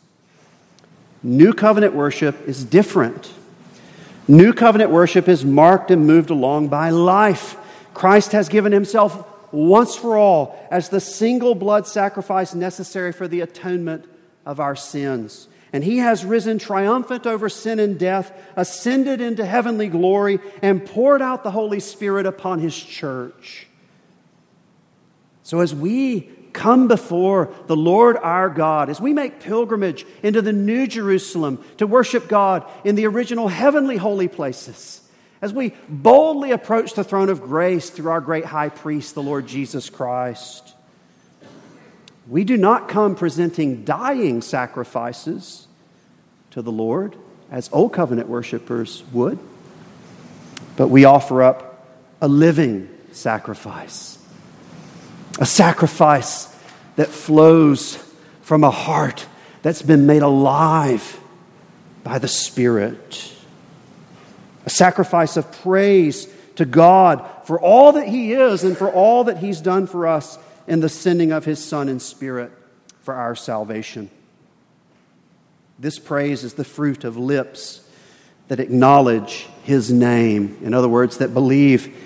New 1.23 1.53
covenant 1.53 1.95
worship 1.95 2.49
is 2.49 2.65
different. 2.65 3.33
New 4.27 4.53
covenant 4.53 4.91
worship 4.91 5.29
is 5.29 5.45
marked 5.45 5.93
and 5.93 6.05
moved 6.05 6.31
along 6.31 6.67
by 6.67 6.91
life. 6.91 7.57
Christ 7.95 8.33
has 8.33 8.49
given 8.49 8.73
himself 8.73 9.25
once 9.53 9.97
for 9.97 10.17
all 10.17 10.59
as 10.71 10.89
the 10.89 11.01
single 11.01 11.55
blood 11.55 11.87
sacrifice 11.87 12.55
necessary 12.55 13.13
for 13.13 13.29
the 13.29 13.41
atonement 13.41 14.05
of 14.45 14.61
our 14.61 14.77
sins. 14.77 15.49
And 15.73 15.85
he 15.85 15.99
has 15.99 16.25
risen 16.25 16.59
triumphant 16.59 17.27
over 17.27 17.49
sin 17.49 17.79
and 17.79 17.99
death, 17.99 18.33
ascended 18.57 19.21
into 19.21 19.45
heavenly 19.45 19.89
glory, 19.89 20.39
and 20.63 20.85
poured 20.85 21.21
out 21.21 21.43
the 21.43 21.51
Holy 21.51 21.81
Spirit 21.81 22.25
upon 22.25 22.61
his 22.61 22.77
church. 22.77 23.67
So 25.43 25.61
as 25.61 25.75
we 25.75 26.31
come 26.53 26.89
before 26.89 27.55
the 27.67 27.77
Lord 27.77 28.17
our 28.17 28.49
God, 28.49 28.91
as 28.91 29.01
we 29.01 29.13
make 29.13 29.41
pilgrimage 29.41 30.07
into 30.23 30.43
the 30.43 30.53
New 30.53 30.87
Jerusalem 30.87 31.63
to 31.77 31.87
worship 31.87 32.29
God 32.29 32.69
in 32.85 32.95
the 32.95 33.07
original 33.07 33.49
heavenly 33.49 33.97
holy 33.97 34.29
places, 34.29 35.03
as 35.41 35.53
we 35.53 35.75
boldly 35.89 36.51
approach 36.51 36.95
the 36.95 37.05
throne 37.05 37.29
of 37.29 37.41
grace 37.43 37.91
through 37.91 38.11
our 38.11 38.21
great 38.21 38.45
high 38.45 38.69
priest, 38.69 39.15
the 39.15 39.23
Lord 39.23 39.47
Jesus 39.47 39.89
Christ, 39.89 40.75
we 42.29 42.45
do 42.45 42.57
not 42.57 42.89
come 42.89 43.15
presenting 43.15 43.85
dying 43.85 44.43
sacrifices 44.43 45.67
to 46.51 46.63
the 46.63 46.73
Lord 46.73 47.17
as 47.51 47.71
Old 47.73 47.93
Covenant 47.93 48.29
worshippers 48.29 49.03
would, 49.13 49.39
but 50.77 50.89
we 50.89 51.05
offer 51.05 51.43
up 51.43 51.87
a 52.21 52.29
living 52.29 52.89
sacrifice, 53.13 54.19
a 55.39 55.47
sacrifice 55.47 56.55
that 56.97 57.09
flows 57.09 57.97
from 58.43 58.65
a 58.65 58.71
heart 58.71 59.27
that's 59.63 59.83
been 59.83 60.07
made 60.07 60.23
alive 60.23 61.21
by 62.03 62.19
the 62.19 62.29
Spirit, 62.29 63.35
a 64.69 64.71
sacrifice 64.71 65.39
of 65.39 65.51
praise 65.63 66.29
to 66.57 66.67
God 66.67 67.27
for 67.45 67.59
all 67.59 67.93
that 67.93 68.07
He 68.07 68.35
is 68.35 68.65
and 68.65 68.77
for 68.77 68.93
all 68.93 69.25
that 69.25 69.39
He's 69.39 69.63
done 69.63 69.87
for 69.87 70.07
us 70.07 70.39
in 70.67 70.81
the 70.81 70.89
sending 70.91 71.33
of 71.33 71.47
his 71.47 71.65
Son 71.65 71.89
and 71.89 72.01
Spirit 72.01 72.53
for 73.01 73.15
our 73.15 73.35
salvation. 73.35 74.11
This 75.79 75.99
praise 75.99 76.45
is 76.45 76.55
the 76.55 76.65
fruit 76.65 77.05
of 77.05 77.17
lips 77.17 77.89
that 78.49 78.61
acknowledge 78.61 79.49
his 79.65 79.91
name. 79.91 80.59
In 80.63 80.75
other 80.75 80.89
words, 80.89 81.19
that 81.19 81.33
believe 81.33 81.97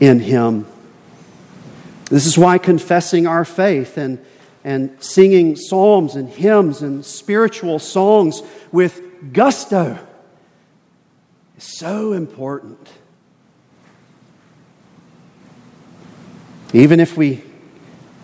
in 0.00 0.18
him. 0.18 0.66
This 2.06 2.26
is 2.26 2.36
why 2.36 2.58
confessing 2.58 3.28
our 3.28 3.44
faith 3.44 3.96
and, 3.96 4.18
and 4.64 5.00
singing 5.02 5.54
psalms 5.54 6.16
and 6.16 6.28
hymns 6.28 6.82
and 6.82 7.04
spiritual 7.04 7.78
songs 7.78 8.42
with 8.72 9.32
gusto 9.32 10.04
so 11.62 12.12
important. 12.12 12.88
Even 16.72 17.00
if 17.00 17.16
we 17.16 17.42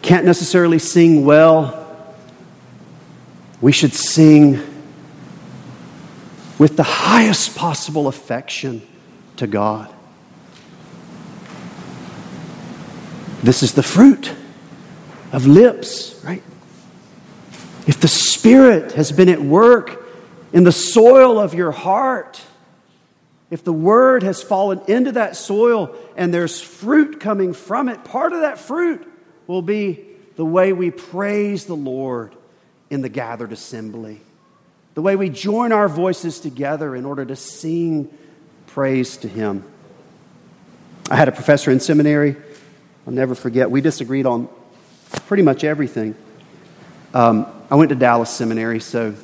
can't 0.02 0.24
necessarily 0.24 0.78
sing 0.78 1.24
well, 1.24 2.14
we 3.60 3.72
should 3.72 3.94
sing 3.94 4.60
with 6.58 6.76
the 6.76 6.82
highest 6.82 7.56
possible 7.56 8.06
affection 8.08 8.82
to 9.36 9.46
God. 9.46 9.92
This 13.42 13.62
is 13.62 13.74
the 13.74 13.82
fruit 13.82 14.32
of 15.32 15.46
lips, 15.46 16.20
right? 16.24 16.42
If 17.86 18.00
the 18.00 18.08
Spirit 18.08 18.92
has 18.92 19.12
been 19.12 19.28
at 19.28 19.40
work 19.40 20.04
in 20.52 20.64
the 20.64 20.72
soil 20.72 21.38
of 21.38 21.54
your 21.54 21.70
heart, 21.72 22.42
if 23.50 23.62
the 23.62 23.72
Word 23.72 24.22
has 24.22 24.42
fallen 24.42 24.80
into 24.88 25.12
that 25.12 25.36
soil 25.36 25.94
and 26.16 26.34
there's 26.34 26.60
fruit 26.60 27.20
coming 27.20 27.52
from 27.52 27.88
it, 27.88 28.04
part 28.04 28.32
of 28.32 28.40
that 28.40 28.58
fruit 28.58 29.06
will 29.46 29.62
be 29.62 30.04
the 30.36 30.44
way 30.44 30.72
we 30.72 30.90
praise 30.90 31.66
the 31.66 31.76
Lord 31.76 32.34
in 32.90 33.02
the 33.02 33.08
gathered 33.08 33.52
assembly, 33.52 34.20
the 34.94 35.02
way 35.02 35.16
we 35.16 35.28
join 35.28 35.72
our 35.72 35.88
voices 35.88 36.40
together 36.40 36.94
in 36.94 37.04
order 37.04 37.24
to 37.24 37.36
sing 37.36 38.12
praise 38.66 39.16
to 39.18 39.28
Him. 39.28 39.64
I 41.08 41.14
had 41.14 41.28
a 41.28 41.32
professor 41.32 41.70
in 41.70 41.78
seminary, 41.78 42.36
I'll 43.06 43.12
never 43.12 43.36
forget, 43.36 43.70
we 43.70 43.80
disagreed 43.80 44.26
on 44.26 44.48
pretty 45.26 45.44
much 45.44 45.62
everything. 45.62 46.16
Um, 47.14 47.46
I 47.70 47.76
went 47.76 47.90
to 47.90 47.94
Dallas 47.94 48.30
Seminary, 48.30 48.80
so 48.80 49.14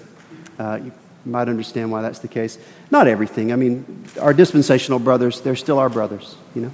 uh, 0.59 0.79
you 0.83 0.93
might 1.25 1.49
understand 1.49 1.91
why 1.91 2.03
that's 2.03 2.19
the 2.19 2.29
case. 2.29 2.59
Not 2.91 3.07
everything. 3.07 3.53
I 3.53 3.57
mean, 3.57 4.05
our 4.21 4.35
dispensational 4.35 4.99
brothers, 4.99 5.41
they're 5.41 5.57
still 5.57 5.79
our 5.79 5.89
brothers, 5.89 6.37
you 6.55 6.63
know. 6.63 6.73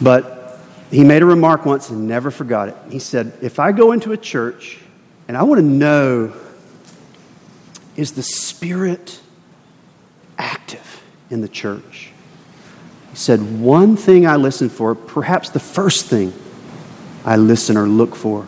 But 0.00 0.58
he 0.90 1.04
made 1.04 1.22
a 1.22 1.26
remark 1.26 1.64
once 1.64 1.90
and 1.90 2.06
never 2.06 2.30
forgot 2.30 2.68
it. 2.68 2.76
He 2.90 2.98
said, 2.98 3.32
If 3.40 3.58
I 3.58 3.72
go 3.72 3.92
into 3.92 4.12
a 4.12 4.16
church 4.16 4.78
and 5.28 5.36
I 5.36 5.42
want 5.42 5.58
to 5.58 5.66
know, 5.66 6.34
is 7.96 8.12
the 8.12 8.22
Spirit 8.22 9.20
active 10.38 11.02
in 11.30 11.40
the 11.40 11.48
church? 11.48 12.10
He 13.10 13.16
said, 13.16 13.60
One 13.60 13.96
thing 13.96 14.26
I 14.26 14.36
listen 14.36 14.68
for, 14.68 14.94
perhaps 14.94 15.50
the 15.50 15.60
first 15.60 16.06
thing 16.06 16.32
I 17.24 17.36
listen 17.36 17.76
or 17.76 17.86
look 17.86 18.14
for, 18.16 18.46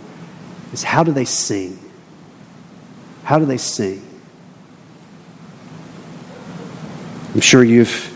is 0.72 0.82
how 0.82 1.04
do 1.04 1.12
they 1.12 1.24
sing? 1.24 1.78
How 3.24 3.38
do 3.38 3.46
they 3.46 3.56
sing? 3.56 4.06
I'm 7.34 7.40
sure 7.40 7.64
you've 7.64 8.10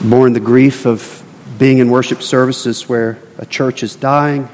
borne 0.00 0.32
the 0.32 0.40
grief 0.40 0.86
of 0.86 1.22
being 1.58 1.78
in 1.78 1.90
worship 1.90 2.22
services 2.22 2.88
where 2.88 3.18
a 3.38 3.46
church 3.46 3.82
is 3.82 3.96
dying, 3.96 4.48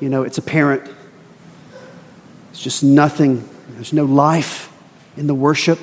you 0.00 0.08
know, 0.08 0.22
it's 0.22 0.38
apparent. 0.38 0.90
It's 2.50 2.62
just 2.62 2.82
nothing, 2.82 3.48
there's 3.70 3.92
no 3.92 4.04
life 4.04 4.72
in 5.16 5.26
the 5.26 5.34
worship. 5.34 5.78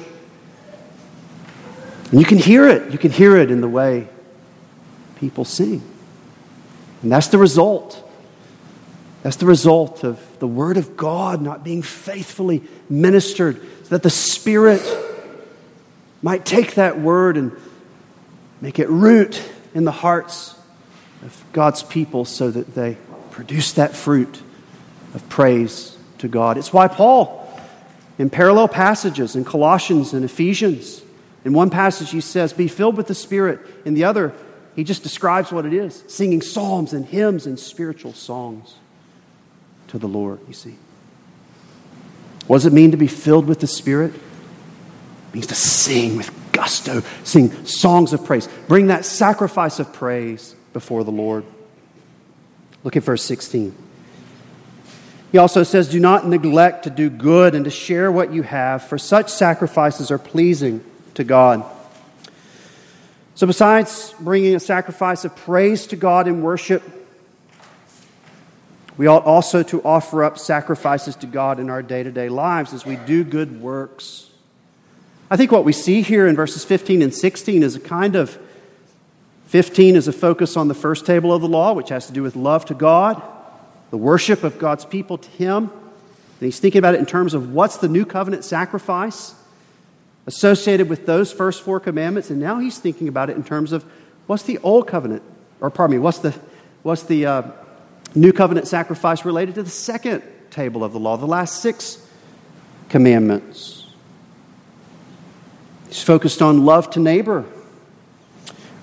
And 2.12 2.19
you 2.19 2.25
can 2.25 2.38
hear 2.38 2.67
it. 2.67 2.91
You 2.91 2.97
can 2.97 3.12
hear 3.12 3.38
it 3.38 3.51
in 3.51 3.62
the 3.62 3.67
way 3.67 4.07
people 5.17 5.45
sing. 5.45 5.81
And 7.01 7.12
that's 7.12 7.27
the 7.27 7.38
result. 7.38 8.07
That's 9.23 9.38
the 9.38 9.45
result 9.45 10.03
of 10.03 10.19
the 10.39 10.47
Word 10.47 10.77
of 10.77 10.95
God 10.95 11.41
not 11.41 11.63
being 11.63 11.82
faithfully 11.82 12.63
ministered, 12.89 13.60
so 13.84 13.89
that 13.89 14.03
the 14.03 14.10
Spirit 14.10 14.82
might 16.21 16.45
take 16.45 16.75
that 16.75 16.99
Word 16.99 17.38
and 17.38 17.51
make 18.62 18.80
it 18.80 18.89
root 18.89 19.41
in 19.73 19.86
the 19.86 19.91
hearts 19.91 20.56
of 21.23 21.43
God's 21.51 21.84
people 21.84 22.25
so 22.25 22.51
that 22.51 22.75
they 22.75 22.97
produce 23.32 23.73
that 23.73 23.95
fruit 23.95 24.41
of 25.13 25.27
praise 25.30 25.97
to 26.19 26.27
God. 26.27 26.58
It's 26.58 26.73
why 26.73 26.88
Paul, 26.88 27.43
in 28.17 28.30
parallel 28.30 28.67
passages 28.67 29.36
in 29.36 29.45
Colossians 29.45 30.13
and 30.13 30.23
Ephesians, 30.23 31.01
in 31.43 31.53
one 31.53 31.69
passage 31.69 32.12
he 32.12 32.21
says, 32.21 32.53
Be 32.53 32.67
filled 32.67 32.97
with 32.97 33.08
the 33.08 33.15
Spirit. 33.15 33.60
In 33.86 33.93
the 33.93 34.03
other, 34.03 34.34
he 34.75 34.84
just 34.84 35.03
describes 35.03 35.51
what 35.51 35.65
it 35.65 35.73
is 35.73 36.03
singing 36.08 36.41
psalms 36.41 36.93
and 36.93 37.06
hymns 37.06 37.45
and 37.45 37.60
spiritual 37.60 38.13
songs 38.13 38.76
to 39.88 39.97
the 39.97 40.07
Lord, 40.07 40.39
you 40.47 40.53
see. 40.53 40.75
What 42.47 42.57
does 42.57 42.65
it 42.65 42.73
mean 42.73 42.91
to 42.91 42.97
be 42.97 43.07
filled 43.07 43.45
with 43.45 43.59
the 43.59 43.67
Spirit? 43.67 44.13
It 44.13 45.33
means 45.33 45.47
to 45.47 45.55
sing 45.55 46.17
with 46.17 46.31
gusto, 46.53 47.03
sing 47.23 47.65
songs 47.65 48.13
of 48.13 48.25
praise. 48.25 48.47
Bring 48.67 48.88
that 48.88 49.05
sacrifice 49.05 49.79
of 49.79 49.93
praise 49.93 50.55
before 50.73 51.03
the 51.03 51.11
Lord. 51.11 51.45
Look 52.83 52.95
at 52.95 53.03
verse 53.03 53.23
16. 53.23 53.75
He 55.31 55.38
also 55.38 55.63
says, 55.63 55.89
Do 55.89 55.99
not 55.99 56.25
neglect 56.25 56.83
to 56.83 56.89
do 56.89 57.09
good 57.09 57.53
and 57.53 57.65
to 57.65 57.71
share 57.71 58.11
what 58.11 58.31
you 58.31 58.43
have, 58.43 58.83
for 58.88 58.97
such 58.97 59.29
sacrifices 59.29 60.09
are 60.09 60.17
pleasing 60.17 60.83
to 61.15 61.23
God. 61.23 61.65
So, 63.35 63.45
besides 63.45 64.15
bringing 64.19 64.55
a 64.55 64.59
sacrifice 64.59 65.25
of 65.25 65.35
praise 65.35 65.85
to 65.88 65.95
God 65.95 66.27
in 66.27 66.41
worship, 66.41 66.81
we 68.98 69.06
ought 69.06 69.24
also 69.26 69.62
to 69.64 69.82
offer 69.84 70.24
up 70.24 70.39
sacrifices 70.39 71.16
to 71.18 71.28
God 71.28 71.60
in 71.60 71.70
our 71.70 71.84
day 71.84 72.02
to 72.04 72.12
day 72.12 72.30
lives 72.30 72.74
as 72.74 72.86
we 72.86 72.95
do 72.95 73.24
good 73.24 73.62
works. 73.62 74.32
I 75.30 75.38
think 75.38 75.52
what 75.52 75.66
we 75.66 75.74
see 75.74 76.02
here 76.02 76.28
in 76.28 76.36
verses 76.36 76.66
15 76.66 77.02
and 77.02 77.14
16 77.14 77.62
is 77.62 77.76
a 77.76 77.80
kind 77.80 78.16
of 78.16 78.39
15 79.48 79.95
is 79.95 80.08
a 80.08 80.14
focus 80.14 80.58
on 80.58 80.68
the 80.68 80.74
first 80.74 81.06
table 81.06 81.34
of 81.34 81.41
the 81.41 81.48
law, 81.48 81.74
which 81.74 81.89
has 81.89 82.08
to 82.08 82.14
do 82.14 82.24
with 82.24 82.36
love 82.36 82.66
to 82.66 82.74
God, 82.74 83.22
the 83.91 83.98
worship 83.98 84.43
of 84.43 84.58
God's 84.58 84.84
people 84.84 85.18
to 85.18 85.30
Him. 85.30 85.70
And 85.70 86.45
he's 86.45 86.60
thinking 86.60 86.80
about 86.80 86.95
it 86.95 87.00
in 87.00 87.06
terms 87.06 87.34
of 87.34 87.54
what's 87.54 87.78
the 87.78 87.88
new 87.88 88.06
covenant 88.06 88.43
sacrifice. 88.45 89.36
associated 90.26 90.89
with 90.89 91.06
those 91.06 91.32
first 91.32 91.64
four 91.64 91.80
commandments, 91.80 92.30
and 92.30 92.38
now 92.38 92.60
he's 92.60 92.78
thinking 92.78 93.08
about 93.08 93.30
it 93.30 93.38
in 93.38 93.43
terms 93.45 93.72
of 93.72 93.86
what's 94.26 94.43
the 94.43 94.58
old 94.58 94.86
covenant, 94.86 95.24
or 95.62 95.70
pardon 95.70 95.95
me, 95.95 96.00
what's 96.02 96.20
the, 96.20 96.36
what's 96.84 97.04
the 97.04 97.26
uh, 97.26 97.43
new 98.16 98.34
covenant 98.34 98.68
sacrifice 98.68 99.26
related 99.26 99.55
to 99.55 99.64
the 99.64 99.70
second 99.70 100.24
table 100.49 100.84
of 100.84 100.93
the 100.93 100.99
law, 100.99 101.18
the 101.18 101.28
last 101.28 101.62
six 101.62 102.05
commandments. 102.89 103.88
He's 105.88 106.03
focused 106.03 106.41
on 106.41 106.66
love 106.66 106.89
to 106.91 106.99
neighbor. 106.99 107.45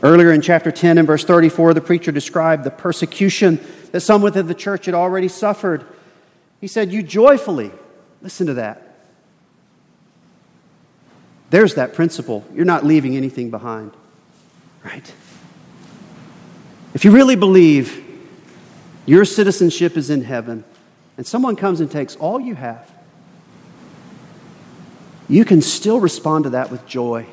Earlier 0.02 0.32
in 0.32 0.42
chapter 0.42 0.70
10 0.70 0.98
and 0.98 1.06
verse 1.06 1.24
34, 1.24 1.74
the 1.74 1.80
preacher 1.80 2.12
described 2.12 2.64
the 2.64 2.70
persecution 2.70 3.58
that 3.92 4.00
some 4.00 4.22
within 4.22 4.46
the 4.46 4.54
church 4.54 4.86
had 4.86 4.94
already 4.94 5.28
suffered. 5.28 5.86
He 6.60 6.66
said, 6.66 6.92
You 6.92 7.02
joyfully, 7.02 7.70
listen 8.20 8.46
to 8.48 8.54
that. 8.54 8.82
There's 11.50 11.76
that 11.76 11.94
principle. 11.94 12.44
You're 12.52 12.64
not 12.64 12.84
leaving 12.84 13.16
anything 13.16 13.50
behind, 13.50 13.92
right? 14.82 15.12
If 16.94 17.04
you 17.04 17.10
really 17.10 17.36
believe 17.36 18.03
your 19.06 19.24
citizenship 19.24 19.96
is 19.96 20.10
in 20.10 20.22
heaven, 20.22 20.64
and 21.16 21.26
someone 21.26 21.56
comes 21.56 21.80
and 21.80 21.90
takes 21.90 22.16
all 22.16 22.40
you 22.40 22.54
have, 22.54 22.90
you 25.28 25.44
can 25.44 25.62
still 25.62 26.00
respond 26.00 26.44
to 26.44 26.50
that 26.50 26.70
with 26.70 26.86
joy. 26.86 27.26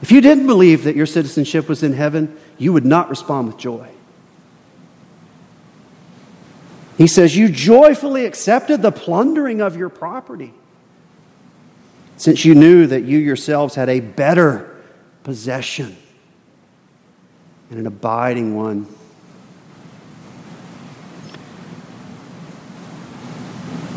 If 0.00 0.10
you 0.10 0.20
didn't 0.20 0.46
believe 0.46 0.84
that 0.84 0.96
your 0.96 1.06
citizenship 1.06 1.68
was 1.68 1.82
in 1.82 1.92
heaven, 1.92 2.36
you 2.58 2.72
would 2.72 2.84
not 2.84 3.08
respond 3.08 3.46
with 3.46 3.56
joy. 3.56 3.88
He 6.98 7.06
says, 7.06 7.36
You 7.36 7.48
joyfully 7.48 8.26
accepted 8.26 8.82
the 8.82 8.92
plundering 8.92 9.60
of 9.60 9.76
your 9.76 9.88
property, 9.88 10.52
since 12.16 12.44
you 12.44 12.54
knew 12.54 12.86
that 12.86 13.02
you 13.02 13.18
yourselves 13.18 13.74
had 13.74 13.88
a 13.88 14.00
better 14.00 14.82
possession 15.24 15.96
and 17.70 17.78
an 17.78 17.86
abiding 17.86 18.56
one. 18.56 18.86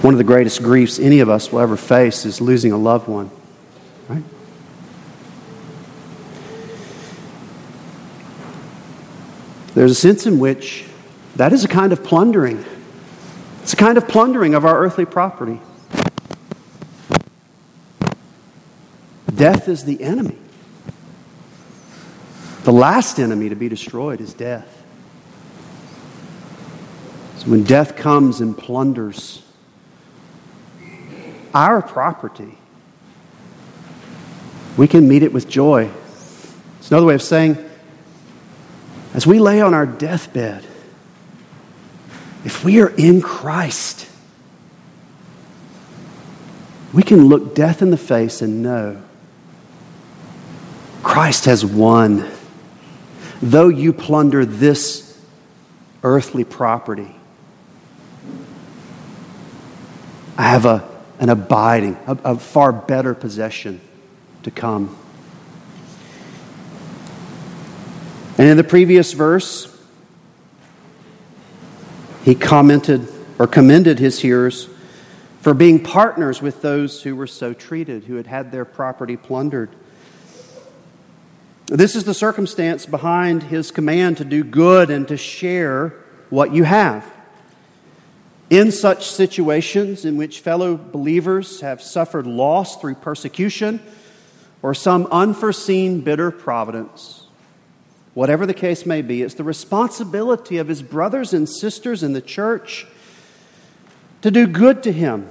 One 0.06 0.14
of 0.14 0.20
the 0.20 0.24
greatest 0.24 0.62
griefs 0.62 1.00
any 1.00 1.20
of 1.20 1.32
us 1.32 1.52
will 1.52 1.62
ever 1.62 1.76
face 1.76 2.26
is 2.26 2.40
losing 2.40 2.72
a 2.72 2.78
loved 2.78 3.08
one, 3.08 3.32
right? 4.08 4.22
There's 9.74 9.90
a 9.90 9.96
sense 9.96 10.28
in 10.28 10.38
which 10.38 10.86
that 11.38 11.54
is 11.54 11.66
a 11.66 11.68
kind 11.68 11.92
of 11.92 12.04
plundering. 12.04 12.64
It's 13.64 13.74
a 13.74 13.78
kind 13.78 13.98
of 13.98 14.08
plundering 14.08 14.54
of 14.54 14.64
our 14.64 14.78
earthly 14.78 15.06
property. 15.06 15.60
Death 19.34 19.68
is 19.68 19.86
the 19.86 20.04
enemy. 20.04 20.38
The 22.62 22.74
last 22.74 23.18
enemy 23.18 23.50
to 23.50 23.56
be 23.56 23.70
destroyed 23.70 24.22
is 24.22 24.36
death. 24.36 24.84
So 27.38 27.50
when 27.50 27.64
death 27.64 27.96
comes 27.96 28.40
and 28.40 28.56
plunders 28.56 29.42
our 31.56 31.82
property, 31.82 32.58
we 34.78 34.88
can 34.88 35.08
meet 35.08 35.24
it 35.24 35.32
with 35.32 35.48
joy. 35.48 35.90
It's 36.80 36.92
another 36.92 37.06
way 37.06 37.16
of 37.16 37.22
saying, 37.22 37.58
as 39.14 39.26
we 39.26 39.40
lay 39.40 39.62
on 39.62 39.74
our 39.74 39.86
deathbed, 39.86 40.66
if 42.44 42.64
we 42.64 42.82
are 42.82 42.90
in 42.90 43.22
Christ, 43.22 44.08
we 46.94 47.02
can 47.02 47.28
look 47.28 47.56
death 47.56 47.82
in 47.82 47.90
the 47.90 47.98
face 47.98 48.42
and 48.42 48.62
know 48.62 49.02
Christ 51.02 51.46
has 51.46 51.66
won. 51.66 52.30
Though 53.42 53.70
you 53.70 53.94
plunder 53.94 54.46
this 54.46 55.20
earthly 56.04 56.44
property, 56.44 57.16
I 60.38 60.44
have 60.50 60.66
a 60.66 60.95
an 61.20 61.30
abiding, 61.30 61.98
a, 62.08 62.18
a 62.24 62.38
far 62.38 62.72
better 62.72 63.14
possession 63.14 63.82
to 64.44 64.52
come. 64.52 64.96
And 68.38 68.50
in 68.50 68.58
the 68.58 68.64
previous 68.64 69.14
verse, 69.14 69.72
he 72.24 72.36
commented 72.36 73.08
or 73.40 73.48
commended 73.48 74.00
his 74.00 74.20
hearers 74.20 74.68
for 75.42 75.54
being 75.54 75.82
partners 75.82 76.42
with 76.42 76.62
those 76.62 77.04
who 77.04 77.16
were 77.16 77.28
so 77.28 77.54
treated, 77.54 78.06
who 78.06 78.16
had 78.16 78.28
had 78.28 78.52
their 78.52 78.66
property 78.66 79.16
plundered. 79.16 79.70
This 81.68 81.96
is 81.96 82.04
the 82.04 82.14
circumstance 82.14 82.86
behind 82.86 83.44
his 83.44 83.72
command 83.72 84.18
to 84.18 84.26
do 84.26 84.44
good 84.44 84.90
and 84.90 85.08
to 85.08 85.18
share 85.18 85.94
what 86.30 86.52
you 86.54 86.64
have. 86.64 87.12
In 88.50 88.72
such 88.72 89.08
situations 89.08 90.06
in 90.06 90.18
which 90.18 90.40
fellow 90.40 90.78
believers 90.78 91.62
have 91.62 91.82
suffered 91.82 92.28
loss 92.28 92.80
through 92.80 92.96
persecution 92.96 93.80
or 94.62 94.76
some 94.76 95.08
unforeseen 95.08 96.02
bitter 96.02 96.30
providence, 96.30 97.26
whatever 98.14 98.46
the 98.46 98.54
case 98.54 98.86
may 98.86 99.02
be, 99.02 99.24
it's 99.24 99.34
the 99.34 99.44
responsibility 99.44 100.58
of 100.58 100.68
his 100.68 100.84
brothers 100.84 101.34
and 101.34 101.50
sisters 101.50 102.04
in 102.04 102.14
the 102.14 102.22
church 102.22 102.86
to 104.22 104.30
do 104.30 104.46
good 104.46 104.84
to 104.84 104.92
him 104.92 105.28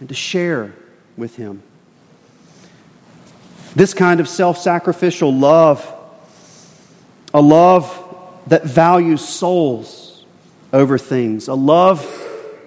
and 0.00 0.08
to 0.10 0.14
share 0.14 0.74
with 1.16 1.36
him. 1.36 1.62
This 3.74 3.94
kind 3.94 4.20
of 4.20 4.28
self 4.28 4.58
sacrificial 4.58 5.32
love, 5.32 5.90
a 7.32 7.40
love 7.40 8.00
that 8.48 8.64
values 8.64 9.26
souls 9.26 10.13
over 10.74 10.98
things, 10.98 11.46
a 11.46 11.54
love 11.54 12.02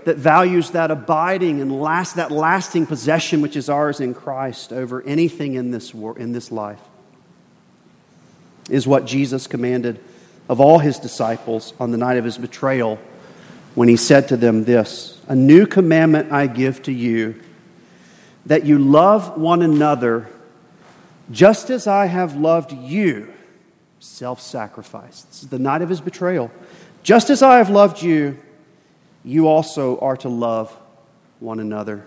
that 0.05 0.15
values 0.15 0.71
that 0.71 0.89
abiding 0.89 1.61
and 1.61 1.81
last, 1.81 2.15
that 2.15 2.31
lasting 2.31 2.85
possession 2.85 3.41
which 3.41 3.57
is 3.57 3.69
ours 3.69 3.99
in 3.99 4.13
Christ 4.13 4.71
over 4.71 5.01
anything 5.01 5.55
in 5.55 5.71
this, 5.71 5.93
war, 5.93 6.17
in 6.17 6.31
this 6.31 6.49
life, 6.49 6.79
is 8.69 8.87
what 8.87 9.05
Jesus 9.05 9.45
commanded 9.45 9.99
of 10.47 10.61
all 10.61 10.79
his 10.79 10.97
disciples 10.99 11.73
on 11.81 11.91
the 11.91 11.97
night 11.97 12.15
of 12.15 12.23
his 12.23 12.37
betrayal 12.37 12.97
when 13.75 13.89
he 13.89 13.97
said 13.97 14.29
to 14.29 14.37
them 14.37 14.63
this 14.63 15.19
A 15.27 15.35
new 15.35 15.67
commandment 15.67 16.31
I 16.31 16.47
give 16.47 16.81
to 16.83 16.93
you, 16.93 17.41
that 18.45 18.65
you 18.65 18.79
love 18.79 19.37
one 19.37 19.61
another 19.61 20.29
just 21.29 21.69
as 21.69 21.87
I 21.87 22.05
have 22.05 22.37
loved 22.37 22.71
you. 22.71 23.33
Self 23.99 24.39
sacrifice. 24.39 25.23
This 25.23 25.43
is 25.43 25.49
the 25.49 25.59
night 25.59 25.81
of 25.81 25.89
his 25.89 25.99
betrayal. 25.99 26.49
Just 27.07 27.29
as 27.29 27.41
I 27.41 27.59
have 27.59 27.69
loved 27.69 28.01
you, 28.03 28.37
you 29.23 29.47
also 29.47 29.97
are 29.99 30.17
to 30.17 30.27
love 30.27 30.77
one 31.39 31.61
another. 31.61 32.05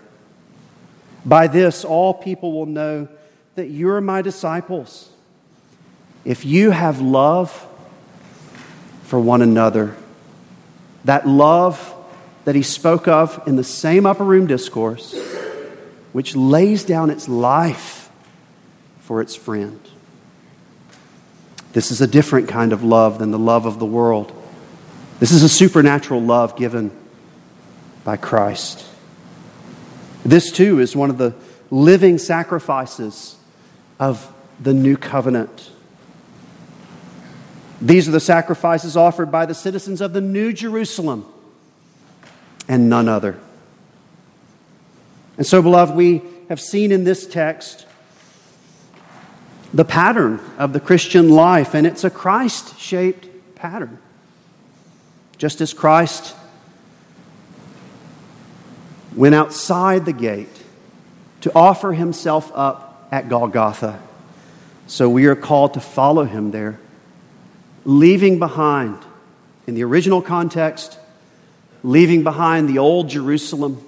By 1.25 1.47
this, 1.47 1.83
all 1.83 2.13
people 2.13 2.53
will 2.53 2.67
know 2.67 3.07
that 3.55 3.69
you 3.69 3.89
are 3.89 3.99
my 3.99 4.21
disciples. 4.21 5.09
If 6.23 6.45
you 6.45 6.69
have 6.69 7.01
love 7.01 7.49
for 9.05 9.19
one 9.19 9.41
another, 9.41 9.97
that 11.05 11.27
love 11.27 11.95
that 12.45 12.53
he 12.53 12.61
spoke 12.61 13.07
of 13.07 13.41
in 13.47 13.55
the 13.55 13.63
same 13.63 14.05
upper 14.05 14.23
room 14.23 14.45
discourse, 14.45 15.15
which 16.11 16.35
lays 16.35 16.83
down 16.83 17.09
its 17.09 17.27
life 17.27 18.11
for 18.99 19.19
its 19.19 19.33
friend. 19.33 19.79
This 21.73 21.89
is 21.89 22.01
a 22.01 22.07
different 22.07 22.47
kind 22.47 22.71
of 22.71 22.83
love 22.83 23.17
than 23.17 23.31
the 23.31 23.39
love 23.39 23.65
of 23.65 23.79
the 23.79 23.85
world. 23.87 24.37
This 25.21 25.31
is 25.31 25.43
a 25.43 25.49
supernatural 25.49 26.19
love 26.19 26.55
given 26.55 26.89
by 28.03 28.17
Christ. 28.17 28.83
This, 30.25 30.51
too, 30.51 30.79
is 30.79 30.95
one 30.95 31.11
of 31.11 31.19
the 31.19 31.35
living 31.69 32.17
sacrifices 32.17 33.35
of 33.99 34.33
the 34.59 34.73
new 34.73 34.97
covenant. 34.97 35.69
These 37.79 38.09
are 38.09 38.11
the 38.11 38.19
sacrifices 38.19 38.97
offered 38.97 39.31
by 39.31 39.45
the 39.45 39.53
citizens 39.53 40.01
of 40.01 40.13
the 40.13 40.21
New 40.21 40.53
Jerusalem 40.53 41.31
and 42.67 42.89
none 42.89 43.07
other. 43.07 43.39
And 45.37 45.45
so, 45.45 45.61
beloved, 45.61 45.95
we 45.95 46.23
have 46.49 46.59
seen 46.59 46.91
in 46.91 47.03
this 47.03 47.27
text 47.27 47.85
the 49.71 49.85
pattern 49.85 50.39
of 50.57 50.73
the 50.73 50.79
Christian 50.79 51.29
life, 51.29 51.75
and 51.75 51.85
it's 51.85 52.03
a 52.03 52.09
Christ 52.09 52.79
shaped 52.79 53.27
pattern 53.53 53.99
just 55.41 55.59
as 55.59 55.73
Christ 55.73 56.35
went 59.15 59.33
outside 59.33 60.05
the 60.05 60.13
gate 60.13 60.55
to 61.41 61.51
offer 61.55 61.93
himself 61.93 62.51
up 62.53 63.07
at 63.11 63.27
Golgotha. 63.27 63.99
So 64.85 65.09
we 65.09 65.25
are 65.25 65.35
called 65.35 65.73
to 65.73 65.79
follow 65.79 66.25
him 66.25 66.51
there, 66.51 66.79
leaving 67.85 68.37
behind, 68.37 68.99
in 69.65 69.73
the 69.73 69.83
original 69.83 70.21
context, 70.21 70.99
leaving 71.81 72.21
behind 72.21 72.69
the 72.69 72.77
old 72.77 73.09
Jerusalem, 73.09 73.83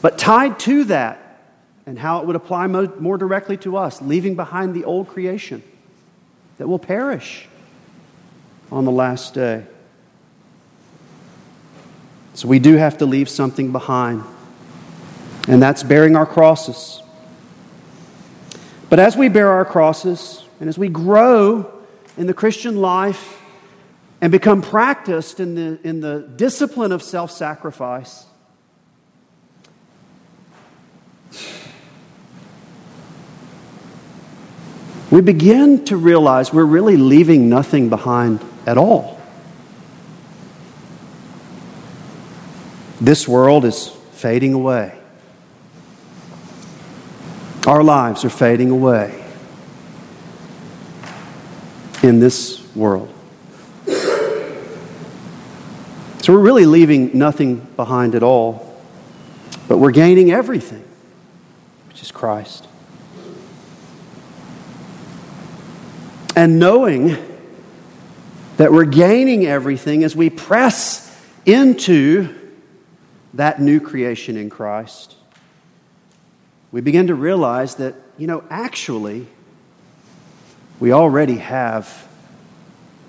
But 0.00 0.16
tied 0.16 0.58
to 0.60 0.84
that, 0.84 1.42
and 1.84 1.98
how 1.98 2.20
it 2.20 2.26
would 2.26 2.36
apply 2.36 2.66
more 2.66 3.18
directly 3.18 3.58
to 3.58 3.76
us, 3.76 4.00
leaving 4.00 4.36
behind 4.36 4.72
the 4.72 4.86
old 4.86 5.08
creation 5.08 5.62
that 6.56 6.66
will 6.66 6.78
perish 6.78 7.46
on 8.70 8.84
the 8.84 8.90
last 8.90 9.34
day. 9.34 9.64
So 12.34 12.46
we 12.46 12.58
do 12.58 12.76
have 12.76 12.98
to 12.98 13.06
leave 13.06 13.28
something 13.28 13.72
behind, 13.72 14.22
and 15.48 15.60
that's 15.60 15.82
bearing 15.82 16.14
our 16.14 16.26
crosses. 16.26 17.02
But 18.88 19.00
as 19.00 19.16
we 19.16 19.28
bear 19.28 19.50
our 19.50 19.64
crosses, 19.64 20.44
and 20.60 20.68
as 20.68 20.78
we 20.78 20.88
grow 20.88 21.70
in 22.16 22.26
the 22.26 22.34
Christian 22.34 22.76
life 22.76 23.40
and 24.20 24.32
become 24.32 24.62
practiced 24.62 25.40
in 25.40 25.54
the, 25.54 25.78
in 25.82 26.00
the 26.00 26.30
discipline 26.36 26.92
of 26.92 27.02
self 27.02 27.30
sacrifice, 27.30 28.24
we 35.10 35.20
begin 35.20 35.84
to 35.86 35.96
realize 35.96 36.52
we're 36.52 36.64
really 36.64 36.96
leaving 36.96 37.48
nothing 37.48 37.88
behind 37.88 38.40
at 38.68 38.76
all. 38.76 39.18
This 43.00 43.26
world 43.26 43.64
is 43.64 43.88
fading 44.12 44.52
away. 44.52 44.94
Our 47.66 47.82
lives 47.82 48.26
are 48.26 48.30
fading 48.30 48.70
away 48.70 49.24
in 52.02 52.20
this 52.20 52.62
world. 52.76 53.08
So 53.86 53.94
we're 56.34 56.40
really 56.40 56.66
leaving 56.66 57.16
nothing 57.16 57.66
behind 57.74 58.14
at 58.14 58.22
all, 58.22 58.78
but 59.66 59.78
we're 59.78 59.92
gaining 59.92 60.30
everything, 60.30 60.84
which 61.88 62.02
is 62.02 62.10
Christ. 62.10 62.68
and 66.38 66.60
knowing 66.60 67.16
that 68.58 68.72
we're 68.72 68.84
gaining 68.84 69.46
everything 69.46 70.02
as 70.02 70.14
we 70.14 70.28
press 70.28 71.04
into 71.46 72.34
that 73.34 73.60
new 73.60 73.80
creation 73.80 74.36
in 74.36 74.50
Christ, 74.50 75.14
we 76.72 76.80
begin 76.80 77.06
to 77.06 77.14
realize 77.14 77.76
that, 77.76 77.94
you 78.18 78.26
know, 78.26 78.42
actually, 78.50 79.28
we 80.80 80.92
already 80.92 81.36
have 81.36 82.06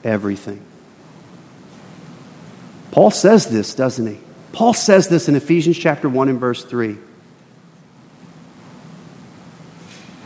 everything. 0.03 0.61
Paul 2.91 3.09
says 3.09 3.47
this, 3.47 3.73
doesn't 3.73 4.05
he? 4.05 4.19
Paul 4.51 4.75
says 4.75 5.07
this 5.09 5.27
in 5.27 5.35
Ephesians 5.35 5.79
chapter 5.79 6.07
1 6.07 6.29
and 6.29 6.39
verse 6.39 6.63
3. 6.63 6.95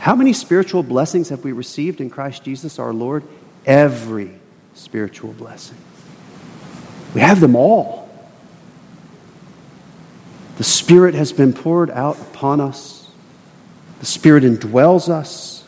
How 0.00 0.14
many 0.14 0.34
spiritual 0.34 0.82
blessings 0.82 1.30
have 1.30 1.44
we 1.44 1.52
received 1.52 2.02
in 2.02 2.10
Christ 2.10 2.44
Jesus 2.44 2.78
our 2.78 2.92
Lord? 2.92 3.24
Every 3.64 4.38
spiritual 4.74 5.32
blessing. 5.32 5.78
We 7.14 7.20
have 7.20 7.40
them 7.40 7.56
all. 7.56 8.08
The 10.56 10.64
Spirit 10.64 11.14
has 11.14 11.32
been 11.32 11.52
poured 11.52 11.90
out 11.90 12.20
upon 12.20 12.60
us, 12.60 13.10
the 14.00 14.06
Spirit 14.06 14.44
indwells 14.44 15.08
us. 15.08 15.66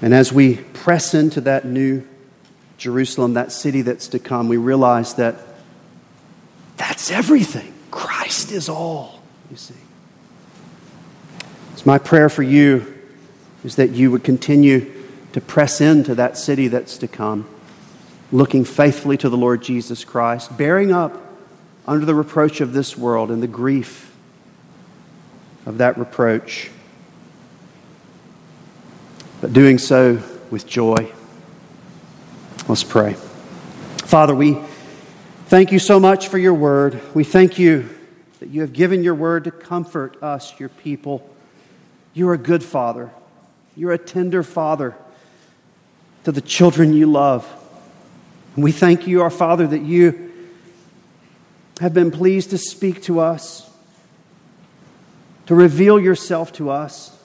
And 0.00 0.12
as 0.12 0.32
we 0.32 0.56
press 0.56 1.14
into 1.14 1.40
that 1.42 1.64
new 1.64 2.04
Jerusalem, 2.76 3.34
that 3.34 3.52
city 3.52 3.82
that's 3.82 4.08
to 4.08 4.18
come, 4.18 4.48
we 4.48 4.56
realize 4.56 5.14
that 5.14 5.36
that's 6.76 7.10
everything. 7.10 7.72
Christ 7.92 8.50
is 8.50 8.68
all, 8.68 9.22
you 9.50 9.56
see. 9.56 9.74
It's 11.72 11.86
my 11.86 11.98
prayer 11.98 12.28
for 12.28 12.42
you 12.42 12.92
is 13.62 13.76
that 13.76 13.90
you 13.90 14.10
would 14.10 14.24
continue 14.24 15.01
to 15.32 15.40
press 15.40 15.80
into 15.80 16.14
that 16.14 16.36
city 16.36 16.68
that's 16.68 16.98
to 16.98 17.08
come, 17.08 17.48
looking 18.30 18.64
faithfully 18.64 19.16
to 19.18 19.28
the 19.28 19.36
Lord 19.36 19.62
Jesus 19.62 20.04
Christ, 20.04 20.56
bearing 20.56 20.92
up 20.92 21.18
under 21.86 22.06
the 22.06 22.14
reproach 22.14 22.60
of 22.60 22.72
this 22.72 22.96
world 22.96 23.30
and 23.30 23.42
the 23.42 23.48
grief 23.48 24.14
of 25.66 25.78
that 25.78 25.96
reproach, 25.98 26.70
but 29.40 29.52
doing 29.52 29.78
so 29.78 30.22
with 30.50 30.66
joy. 30.66 31.12
Let's 32.68 32.84
pray. 32.84 33.14
Father, 34.04 34.34
we 34.34 34.58
thank 35.46 35.72
you 35.72 35.78
so 35.78 35.98
much 35.98 36.28
for 36.28 36.38
your 36.38 36.54
word. 36.54 37.00
We 37.14 37.24
thank 37.24 37.58
you 37.58 37.88
that 38.40 38.50
you 38.50 38.60
have 38.60 38.72
given 38.72 39.02
your 39.02 39.14
word 39.14 39.44
to 39.44 39.50
comfort 39.50 40.22
us, 40.22 40.58
your 40.60 40.68
people. 40.68 41.28
You're 42.12 42.34
a 42.34 42.38
good 42.38 42.62
father. 42.62 43.10
You're 43.74 43.92
a 43.92 43.98
tender 43.98 44.42
father 44.42 44.94
to 46.24 46.32
the 46.32 46.40
children 46.40 46.92
you 46.92 47.10
love. 47.10 47.46
And 48.54 48.64
we 48.64 48.72
thank 48.72 49.06
you, 49.06 49.22
our 49.22 49.30
Father, 49.30 49.66
that 49.66 49.82
you 49.82 50.30
have 51.80 51.94
been 51.94 52.10
pleased 52.10 52.50
to 52.50 52.58
speak 52.58 53.02
to 53.04 53.20
us, 53.20 53.68
to 55.46 55.54
reveal 55.54 55.98
yourself 55.98 56.52
to 56.54 56.70
us, 56.70 57.18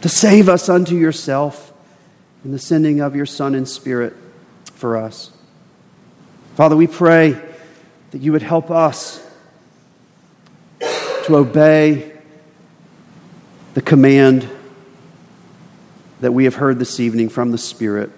to 0.00 0.08
save 0.08 0.48
us 0.48 0.68
unto 0.68 0.96
yourself 0.96 1.72
in 2.44 2.52
the 2.52 2.58
sending 2.58 3.00
of 3.00 3.16
your 3.16 3.26
Son 3.26 3.54
and 3.54 3.68
Spirit 3.68 4.14
for 4.74 4.96
us. 4.96 5.32
Father, 6.54 6.76
we 6.76 6.86
pray 6.86 7.40
that 8.12 8.22
you 8.22 8.32
would 8.32 8.42
help 8.42 8.70
us 8.70 9.24
to 10.80 11.36
obey 11.36 12.12
the 13.74 13.82
command 13.82 14.48
that 16.20 16.32
we 16.32 16.44
have 16.44 16.56
heard 16.56 16.78
this 16.78 17.00
evening 17.00 17.28
from 17.28 17.50
the 17.50 17.58
Spirit 17.58 18.10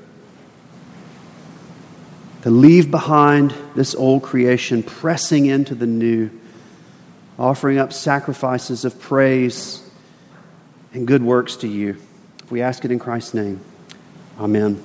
to 2.42 2.50
leave 2.50 2.90
behind 2.90 3.54
this 3.74 3.94
old 3.94 4.22
creation, 4.22 4.82
pressing 4.82 5.46
into 5.46 5.74
the 5.74 5.86
new, 5.86 6.30
offering 7.38 7.78
up 7.78 7.92
sacrifices 7.92 8.84
of 8.84 8.98
praise 8.98 9.88
and 10.92 11.06
good 11.06 11.22
works 11.22 11.56
to 11.56 11.68
you. 11.68 11.96
We 12.48 12.62
ask 12.62 12.84
it 12.84 12.90
in 12.90 12.98
Christ's 12.98 13.34
name. 13.34 13.60
Amen. 14.38 14.82